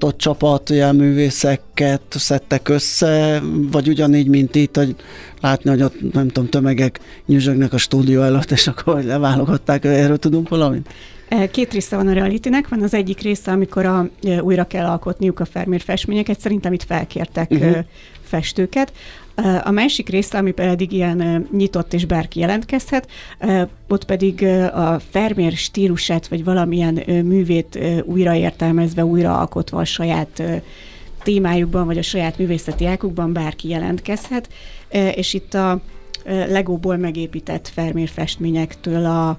válogatott 0.01 0.17
csapat, 0.17 0.69
ilyen 0.69 0.95
művészeket 0.95 2.01
szedtek 2.09 2.69
össze, 2.69 3.41
vagy 3.71 3.87
ugyanígy, 3.87 4.27
mint 4.27 4.55
itt, 4.55 4.75
hogy 4.75 4.95
látni, 5.41 5.69
hogy 5.69 5.81
ott 5.81 6.13
nem 6.13 6.27
tudom, 6.27 6.49
tömegek 6.49 6.99
nyüzsögnek 7.25 7.73
a 7.73 7.77
stúdió 7.77 8.21
előtt, 8.21 8.51
és 8.51 8.67
akkor 8.67 9.03
leválogatták, 9.03 9.85
erről 9.85 10.17
tudunk 10.17 10.49
valamit? 10.49 10.89
Két 11.51 11.73
része 11.73 11.95
van 11.95 12.07
a 12.07 12.13
realitynek, 12.13 12.67
van 12.67 12.81
az 12.81 12.93
egyik 12.93 13.21
része, 13.21 13.51
amikor 13.51 13.85
a, 13.85 14.09
újra 14.41 14.63
kell 14.63 14.85
alkotniuk 14.85 15.39
a 15.39 15.45
Fermér 15.45 15.81
festményeket, 15.81 16.39
szerintem 16.39 16.73
itt 16.73 16.83
felkértek 16.83 17.51
uh-huh. 17.51 17.77
festőket. 18.23 18.93
A 19.63 19.71
másik 19.71 20.09
része, 20.09 20.37
ami 20.37 20.51
pedig 20.51 20.91
ilyen 20.91 21.47
nyitott 21.51 21.93
és 21.93 22.05
bárki 22.05 22.39
jelentkezhet, 22.39 23.07
ott 23.87 24.05
pedig 24.05 24.43
a 24.73 24.99
Fermér 25.09 25.51
stílusát, 25.51 26.27
vagy 26.27 26.43
valamilyen 26.43 26.93
művét 27.07 27.79
újraértelmezve, 28.03 29.05
újraalkotva 29.05 29.79
a 29.79 29.85
saját 29.85 30.43
témájukban, 31.23 31.85
vagy 31.85 31.97
a 31.97 32.01
saját 32.01 32.37
művészeti 32.37 32.85
águkban 32.85 33.33
bárki 33.33 33.69
jelentkezhet, 33.69 34.49
és 35.15 35.33
itt 35.33 35.53
a 35.53 35.81
legóból 36.25 36.97
megépített 36.97 37.67
Fermér 37.67 38.09
festményektől 38.09 39.05
a 39.05 39.37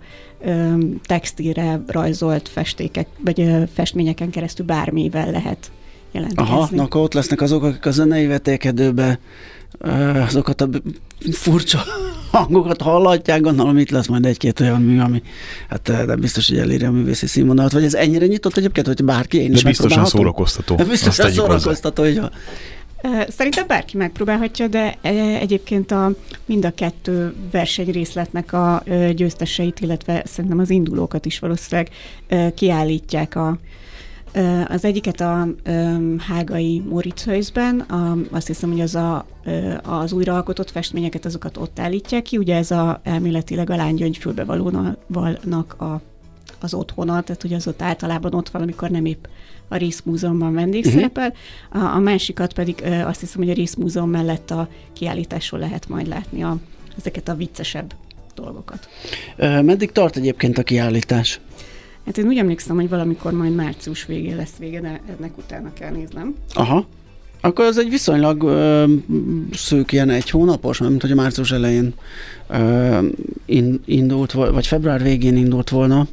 textilre 1.05 1.81
rajzolt 1.87 2.49
festékek, 2.49 3.07
vagy 3.25 3.53
festményeken 3.73 4.31
keresztül 4.31 4.67
bármivel 4.67 5.31
lehet 5.31 5.71
jelentkezni. 6.13 6.53
Aha, 6.53 6.69
na 6.71 6.83
akkor 6.83 7.01
ott 7.01 7.15
lesznek 7.15 7.41
azok, 7.41 7.63
akik 7.63 7.87
a 7.87 7.91
zenei 7.91 8.27
vetékedőbe 8.27 9.19
azokat 10.27 10.61
a 10.61 10.69
furcsa 11.33 11.83
hangokat 12.31 12.83
hallatják, 12.83 13.41
gondolom 13.41 13.79
itt 13.79 13.91
lesz 13.91 14.07
majd 14.07 14.27
egy-két 14.27 14.61
olyan 14.61 14.83
mű, 14.83 15.01
ami 15.01 15.23
hát 15.69 16.07
de 16.07 16.17
biztos, 16.17 16.49
hogy 16.49 16.59
eléri 16.59 16.85
a 16.85 16.91
művészi 16.91 17.27
színvonalat, 17.27 17.73
vagy 17.73 17.85
ez 17.85 17.95
ennyire 17.95 18.27
nyitott 18.27 18.57
egyébként, 18.57 18.87
hogy 18.87 19.05
bárki, 19.05 19.39
én 19.39 19.51
de 19.51 19.57
is 19.57 19.65
biztosan 19.65 20.05
szórakoztató. 20.05 20.75
De 20.83 20.85
biztosan 20.85 21.31
szórakoztató, 21.31 22.03
hogy 22.03 22.21
Szerintem 23.29 23.67
bárki 23.67 23.97
megpróbálhatja, 23.97 24.67
de 24.67 24.99
egyébként 25.41 25.91
a, 25.91 26.13
mind 26.45 26.65
a 26.65 26.71
kettő 26.71 27.35
versenyrészletnek 27.51 28.53
a 28.53 28.83
győzteseit, 29.15 29.81
illetve 29.81 30.23
szerintem 30.27 30.59
az 30.59 30.71
indulókat 30.71 31.27
is 31.27 31.39
valószínűleg 31.39 31.89
kiállítják 32.55 33.37
a, 33.37 33.59
az 34.69 34.85
egyiket 34.85 35.21
a 35.21 35.49
Hágai 36.19 36.83
Moritzhőzben, 36.89 37.87
azt 38.31 38.47
hiszem, 38.47 38.71
hogy 38.71 38.81
az 38.81 38.95
a, 38.95 39.27
az 39.83 40.13
újraalkotott 40.13 40.71
festményeket, 40.71 41.25
azokat 41.25 41.57
ott 41.57 41.79
állítják 41.79 42.23
ki, 42.23 42.37
ugye 42.37 42.57
ez 42.57 42.71
a 42.71 43.01
elméletileg 43.03 43.71
a 43.71 43.77
lánygyöngyfülbevalónak 43.77 45.81
a, 45.81 46.01
az 46.61 46.75
otthona, 46.75 47.21
tehát 47.21 47.45
ugye 47.45 47.57
az 47.57 47.67
ott 47.67 47.83
általában 47.83 48.35
ott 48.35 48.49
van, 48.49 48.63
amikor 48.63 48.91
nem 48.91 49.05
épp 49.05 49.25
a 49.69 49.77
Részmúzeumban 49.77 50.55
vendégszerepel, 50.55 51.33
uh-huh. 51.73 51.93
a, 51.93 51.95
a 51.95 51.99
másikat 51.99 52.53
pedig 52.53 52.83
azt 53.05 53.21
hiszem, 53.21 53.41
hogy 53.41 53.51
a 53.51 53.55
Részmúzeum 53.55 54.11
mellett 54.11 54.51
a 54.51 54.69
kiállításról 54.93 55.61
lehet 55.61 55.89
majd 55.89 56.07
látni 56.07 56.43
a, 56.43 56.57
ezeket 56.99 57.29
a 57.29 57.35
viccesebb 57.35 57.95
dolgokat. 58.35 58.89
Meddig 59.37 59.93
tart 59.93 60.17
egyébként 60.17 60.59
a 60.59 60.63
kiállítás? 60.63 61.41
Hát 62.07 62.19
én 62.19 62.27
úgy 62.27 62.39
emlékszem, 62.39 62.77
hogy 62.77 62.89
valamikor 62.89 63.33
majd 63.33 63.55
március 63.55 64.07
végén 64.07 64.37
lesz 64.37 64.57
vége, 64.59 64.81
de 64.81 65.01
ennek 65.19 65.39
utána 65.39 65.73
kell 65.73 65.91
néznem. 65.91 66.35
Aha. 66.55 66.87
Akkor 67.41 67.65
ez 67.65 67.79
egy 67.79 67.91
viszonylag 67.91 68.43
ö, 68.43 68.85
szűk, 69.53 69.93
ilyen 69.93 70.11
egy 70.11 70.31
hónapos, 70.31 70.79
mint 70.79 71.03
hogy 71.03 71.11
a 71.11 71.15
március 71.15 71.53
elején 71.53 71.95
ö, 72.49 72.99
indult, 73.85 74.33
vagy 74.33 74.67
február 74.67 75.03
végén 75.03 75.37
indult 75.37 75.71
volna. 75.71 76.07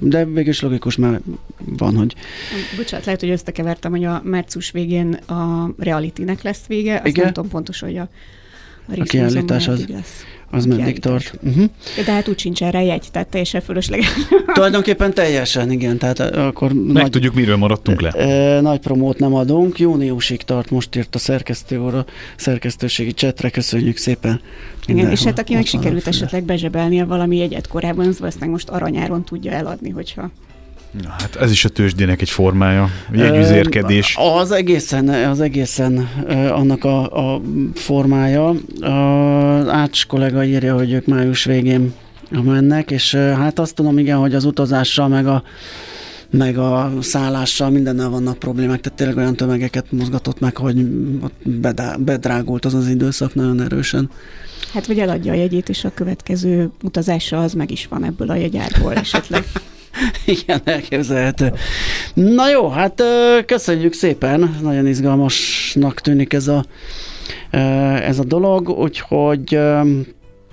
De 0.00 0.24
végül 0.24 0.48
is 0.48 0.60
logikus, 0.60 0.96
mert 0.96 1.22
van, 1.64 1.96
hogy... 1.96 2.14
Bocsánat, 2.76 3.06
lehet, 3.06 3.20
hogy 3.20 3.30
összekevertem, 3.30 3.90
hogy 3.90 4.04
a 4.04 4.22
március 4.24 4.70
végén 4.70 5.12
a 5.12 5.70
reality-nek 5.78 6.42
lesz 6.42 6.66
vége, 6.66 6.94
azt 6.94 7.06
Igen? 7.06 7.24
nem 7.24 7.32
tudom 7.32 7.50
pontosan, 7.50 7.88
hogy 7.88 7.98
a, 7.98 8.08
a, 8.86 9.00
a 9.00 9.02
kiállítás 9.02 9.68
az, 9.68 9.86
lesz 9.88 10.24
az 10.50 10.66
meddig 10.66 10.98
tart. 10.98 11.32
Uh-huh. 11.42 11.64
De 12.04 12.12
hát 12.12 12.28
úgy 12.28 12.38
sincs 12.38 12.62
erre 12.62 12.82
jegy, 12.82 13.08
tehát 13.12 13.28
teljesen 13.28 13.60
fölösleges. 13.60 14.12
Tulajdonképpen 14.54 15.14
teljesen, 15.14 15.70
igen. 15.70 15.98
Tehát 15.98 16.20
akkor 16.20 16.72
Meg 16.72 17.02
nagy, 17.02 17.10
tudjuk, 17.10 17.34
miről 17.34 17.56
maradtunk 17.56 18.00
le. 18.00 18.10
E, 18.10 18.60
nagy 18.60 18.78
promót 18.78 19.18
nem 19.18 19.34
adunk. 19.34 19.78
Júniusig 19.78 20.42
tart, 20.42 20.70
most 20.70 20.96
írt 20.96 21.14
a 21.14 21.18
szerkesztő 21.18 21.80
óra, 21.80 22.04
szerkesztőségi 22.36 23.12
csetre, 23.12 23.50
köszönjük 23.50 23.96
szépen. 23.96 24.40
Igen, 24.86 25.10
és 25.10 25.22
hát 25.22 25.38
akinek 25.38 25.66
sikerült 25.66 26.06
esetleg 26.06 26.42
bezsebelnie 26.44 27.04
valami 27.04 27.36
jegyet 27.36 27.66
korábban, 27.66 28.06
az 28.06 28.18
valószínűleg 28.18 28.50
most 28.50 28.68
aranyáron 28.68 29.24
tudja 29.24 29.52
eladni, 29.52 29.90
hogyha 29.90 30.30
Na, 31.02 31.08
hát 31.08 31.36
ez 31.36 31.50
is 31.50 31.64
a 31.64 31.68
tőzsdének 31.68 32.20
egy 32.20 32.30
formája, 32.30 32.88
jegyüzérkedés. 33.12 34.16
Az 34.38 34.50
egészen, 34.50 35.08
az 35.08 35.40
egészen 35.40 36.08
annak 36.50 36.84
a, 36.84 37.34
a 37.34 37.40
formája. 37.74 38.48
Az 38.80 39.68
Ács 39.68 40.06
kollega 40.06 40.44
írja, 40.44 40.74
hogy 40.74 40.92
ők 40.92 41.06
május 41.06 41.44
végén 41.44 41.92
mennek, 42.44 42.90
és 42.90 43.14
hát 43.14 43.58
azt 43.58 43.74
tudom, 43.74 43.98
igen, 43.98 44.16
hogy 44.16 44.34
az 44.34 44.44
utazással, 44.44 45.08
meg 45.08 45.26
a 45.26 45.42
meg 46.32 46.58
a 46.58 46.92
szállással 47.00 47.70
mindennel 47.70 48.08
vannak 48.08 48.38
problémák, 48.38 48.80
tehát 48.80 48.98
tényleg 48.98 49.16
olyan 49.16 49.36
tömegeket 49.36 49.92
mozgatott 49.92 50.40
meg, 50.40 50.56
hogy 50.56 50.86
bedrágult 51.98 52.64
az 52.64 52.74
az 52.74 52.88
időszak 52.88 53.34
nagyon 53.34 53.60
erősen. 53.60 54.10
Hát 54.72 54.86
vagy 54.86 54.98
eladja 54.98 55.32
a 55.32 55.36
jegyét, 55.36 55.68
és 55.68 55.84
a 55.84 55.90
következő 55.94 56.70
utazásra 56.82 57.40
az 57.40 57.52
meg 57.52 57.70
is 57.70 57.86
van 57.86 58.04
ebből 58.04 58.30
a 58.30 58.34
jegyárból 58.34 58.94
esetleg. 58.94 59.44
Igen, 60.24 60.60
elképzelhető. 60.64 61.52
Na 62.14 62.50
jó, 62.50 62.68
hát 62.68 63.02
köszönjük 63.46 63.92
szépen, 63.92 64.56
nagyon 64.62 64.86
izgalmasnak 64.86 66.00
tűnik 66.00 66.32
ez 66.32 66.48
a, 66.48 66.64
ez 68.00 68.18
a 68.18 68.24
dolog, 68.24 68.68
úgyhogy 68.68 69.58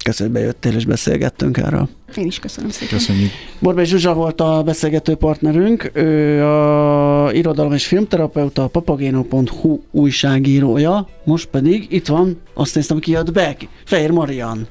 köszönjük, 0.03 0.35
bejöttél 0.35 0.75
és 0.75 0.85
beszélgettünk 0.85 1.57
erről. 1.57 1.89
Én 2.15 2.25
is 2.25 2.39
köszönöm 2.39 2.69
szépen. 2.69 2.97
Köszönjük. 2.97 3.31
Borbé 3.59 3.83
Zsuzsa 3.83 4.13
volt 4.13 4.41
a 4.41 4.63
beszélgető 4.63 5.15
partnerünk, 5.15 5.91
ő 5.93 6.43
a 6.43 7.31
irodalom 7.31 7.73
és 7.73 7.87
filmterapeuta, 7.87 8.63
a 8.63 8.67
papagéno.hu 8.67 9.79
újságírója, 9.91 11.07
most 11.23 11.47
pedig 11.47 11.85
itt 11.89 12.07
van, 12.07 12.41
azt 12.53 12.75
néztem, 12.75 12.99
ki 12.99 13.11
jött 13.11 13.31
be, 13.31 13.57
Fehér 13.85 14.11
Marian. 14.11 14.67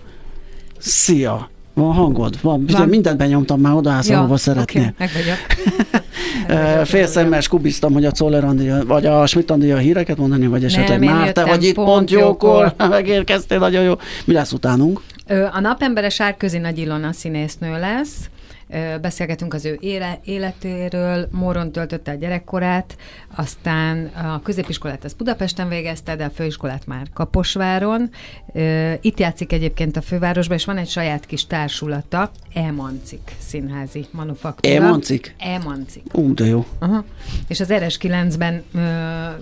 Szia! 0.79 1.55
Van 1.77 1.93
hangod? 1.93 2.41
Van. 2.43 2.65
van. 2.73 2.89
Mindent 2.89 3.17
benyomtam 3.17 3.61
már 3.61 3.75
oda, 3.75 3.99
ja, 4.03 4.19
ahova 4.19 4.37
szeretnél. 4.37 4.95
Okay. 4.95 5.23
Félszemmel 6.85 7.41
skubiztam, 7.41 7.93
hogy 7.93 8.05
a 8.05 8.11
Czoller 8.11 8.45
vagy 8.87 9.07
a 9.07 9.27
Schmidt 9.27 9.51
a 9.51 9.57
híreket 9.57 10.17
mondani, 10.17 10.47
vagy 10.47 10.65
esetleg 10.65 10.99
Nem, 10.99 11.15
már 11.15 11.33
te 11.33 11.45
vagy 11.45 11.65
itt 11.65 11.75
pont 11.75 12.11
jókor. 12.11 12.75
Megérkeztél, 12.89 13.59
nagyon 13.59 13.83
jó. 13.83 13.93
Mi 14.25 14.33
lesz 14.33 14.53
utánunk? 14.53 15.01
A 15.53 15.61
napembere 15.61 16.09
Sárközi 16.09 16.59
Nagy 16.59 16.79
Ilona 16.79 17.13
színésznő 17.13 17.79
lesz, 17.79 18.17
beszélgetünk 19.01 19.55
az 19.55 19.65
ő 19.65 19.79
éle, 19.81 20.21
életéről, 20.25 21.29
Móron 21.31 21.73
töltötte 21.73 22.11
a 22.11 22.15
gyerekkorát, 22.15 22.97
aztán 23.35 24.07
a 24.07 24.43
középiskolát 24.43 25.05
az 25.05 25.13
Budapesten 25.13 25.69
végezte, 25.69 26.17
de 26.17 26.25
a 26.25 26.31
főiskolát 26.31 26.87
már 26.87 27.07
Kaposváron. 27.15 28.11
Itt 29.01 29.19
játszik 29.19 29.53
egyébként 29.53 29.97
a 29.97 30.03
fővárosban, 30.03 30.57
és 30.57 30.65
van 30.65 30.79
egy 30.79 30.89
saját 30.89 31.27
kis 31.27 31.47
társulata, 31.47 32.31
Emancik 32.55 33.35
színházi 33.39 34.07
manufaktúra. 34.11 34.75
Emancik? 34.75 35.35
Emancik. 35.39 36.03
Ú, 36.13 36.35
de 36.35 36.45
jó. 36.45 36.67
Aha. 36.79 37.05
És 37.49 37.61
az 37.61 37.69
RS9-ben 37.71 38.63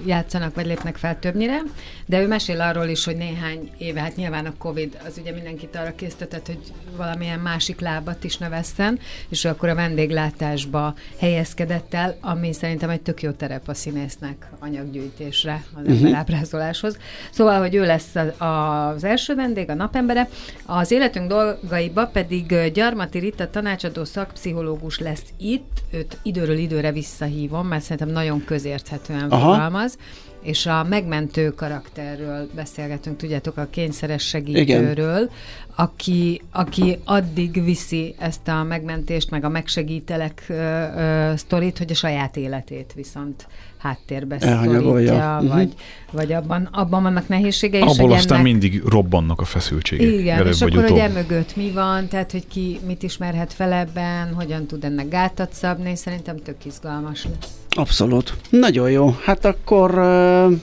játszanak, 0.06 0.54
vagy 0.54 0.66
lépnek 0.66 0.96
fel 0.96 1.18
többnyire, 1.18 1.62
de 2.06 2.20
ő 2.20 2.26
mesél 2.26 2.60
arról 2.60 2.86
is, 2.86 3.04
hogy 3.04 3.16
néhány 3.16 3.70
éve, 3.78 4.00
hát 4.00 4.16
nyilván 4.16 4.46
a 4.46 4.54
Covid 4.58 4.98
az 5.06 5.18
ugye 5.20 5.32
mindenkit 5.32 5.76
arra 5.76 5.94
késztetett, 5.94 6.46
hogy 6.46 6.58
valamilyen 6.96 7.38
másik 7.40 7.80
lábat 7.80 8.24
is 8.24 8.36
növesszen, 8.36 8.98
és 9.28 9.44
akkor 9.44 9.68
a 9.68 9.74
vendéglátásba 9.74 10.94
helyezkedett 11.18 11.94
el, 11.94 12.16
ami 12.20 12.52
szerintem 12.52 12.90
egy 12.90 13.00
tök 13.00 13.22
jó 13.22 13.30
terep 13.30 13.68
a 13.68 13.74
színésznek 13.74 14.50
anyaggyűjtésre, 14.58 15.64
az 15.74 15.80
uh-huh. 15.80 15.96
emberábrázoláshoz. 15.96 16.96
Szóval, 17.30 17.58
hogy 17.60 17.74
ő 17.74 17.86
lesz 17.86 18.14
az 18.38 19.04
első 19.04 19.34
vendég, 19.34 19.70
a 19.70 19.74
napembere, 19.74 20.28
az 20.66 20.90
életünk 20.90 21.28
dolgaiba 21.28 22.06
pedig 22.06 22.70
Gyarmati 22.72 23.18
Rita 23.18 23.50
tanácsadó 23.50 24.04
szakpszichológus 24.04 24.98
lesz 24.98 25.24
itt, 25.38 25.82
őt 25.90 26.18
időről 26.22 26.58
időre 26.58 26.92
visszahívom, 26.92 27.66
mert 27.66 27.82
szerintem 27.82 28.08
nagyon 28.08 28.44
közérthetően 28.44 29.30
Aha. 29.30 29.52
fogalmaz 29.52 29.98
és 30.44 30.66
a 30.66 30.84
megmentő 30.84 31.50
karakterről 31.50 32.50
beszélgetünk, 32.54 33.16
tudjátok, 33.16 33.56
a 33.56 33.66
kényszeres 33.70 34.22
segítőről, 34.22 35.16
Igen. 35.16 35.30
aki, 35.74 36.42
aki 36.52 36.98
addig 37.04 37.64
viszi 37.64 38.14
ezt 38.18 38.48
a 38.48 38.62
megmentést, 38.62 39.30
meg 39.30 39.44
a 39.44 39.48
megsegítelek 39.48 40.44
ö, 40.48 40.54
ö, 40.54 41.32
sztorit, 41.36 41.78
hogy 41.78 41.90
a 41.90 41.94
saját 41.94 42.36
életét 42.36 42.92
viszont 42.94 43.46
háttérbe 43.84 44.38
szorítja, 44.40 45.14
uh-huh. 45.14 45.54
vagy, 45.54 45.72
vagy 46.12 46.32
abban, 46.32 46.68
abban 46.72 47.02
vannak 47.02 47.28
nehézségei. 47.28 47.80
Abból 47.80 48.10
és 48.10 48.16
aztán 48.16 48.38
ennek... 48.38 48.50
mindig 48.50 48.82
robbannak 48.88 49.40
a 49.40 49.44
feszültségek. 49.44 50.12
Igen, 50.12 50.46
és 50.46 50.60
akkor, 50.60 50.76
utóbb. 50.76 50.88
hogy 50.88 50.98
emögött 50.98 51.56
mi 51.56 51.70
van, 51.70 52.08
tehát, 52.08 52.32
hogy 52.32 52.46
ki 52.46 52.78
mit 52.86 53.02
ismerhet 53.02 53.52
fel 53.52 53.72
ebben, 53.72 54.34
hogyan 54.34 54.66
tud 54.66 54.84
ennek 54.84 55.08
gátat 55.08 55.52
szabni, 55.52 55.96
szerintem 55.96 56.36
tök 56.36 56.64
izgalmas 56.64 57.24
lesz. 57.24 57.50
Abszolút. 57.68 58.34
Nagyon 58.50 58.90
jó. 58.90 59.16
Hát 59.24 59.44
akkor 59.44 59.90
uh... 59.90 60.58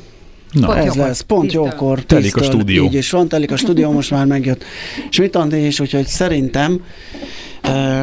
Na, 0.51 0.65
pont 0.67 0.77
ez 0.77 0.85
jókor. 0.85 1.07
lesz, 1.07 1.21
pont 1.21 1.41
Tisztel. 1.41 1.63
jókor. 1.63 2.03
Telik 2.03 2.35
a 2.35 2.43
stúdió. 2.43 2.83
Így 2.83 2.93
is 2.93 3.11
van, 3.11 3.27
telik 3.27 3.51
a 3.51 3.57
stúdió, 3.57 3.91
most 3.91 4.11
már 4.11 4.25
megjött. 4.25 4.63
És 5.09 5.19
mit 5.19 5.35
Andi 5.35 5.65
is, 5.65 5.79
úgyhogy 5.79 6.05
szerintem 6.05 6.83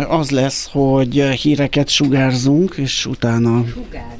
az 0.09 0.31
lesz, 0.31 0.69
hogy 0.73 1.21
híreket 1.21 1.89
sugárzunk, 1.89 2.75
és 2.77 3.07
utána... 3.07 3.65
Sugárzunk. 3.67 4.18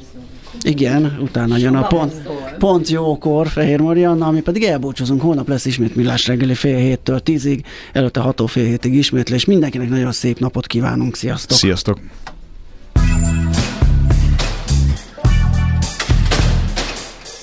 Igen, 0.69 1.17
utána 1.21 1.57
jön 1.57 1.75
a 1.75 1.87
pont, 1.87 2.13
pont 2.57 2.89
jókor 2.89 3.47
Fehér 3.47 3.79
Marianna, 3.79 4.27
ami 4.27 4.41
pedig 4.41 4.63
elbúcsúzunk. 4.63 5.21
Holnap 5.21 5.47
lesz 5.47 5.65
ismét 5.65 5.95
millás 5.95 6.27
reggeli 6.27 6.53
fél 6.53 6.77
héttől 6.77 7.19
tízig, 7.19 7.65
előtte 7.93 8.19
ható 8.19 8.45
fél 8.45 8.65
hétig 8.65 8.93
ismétlés. 8.93 9.45
Mindenkinek 9.45 9.89
nagyon 9.89 10.11
szép 10.11 10.39
napot 10.39 10.67
kívánunk. 10.67 11.15
Sziasztok! 11.15 11.57
Sziasztok! 11.57 11.99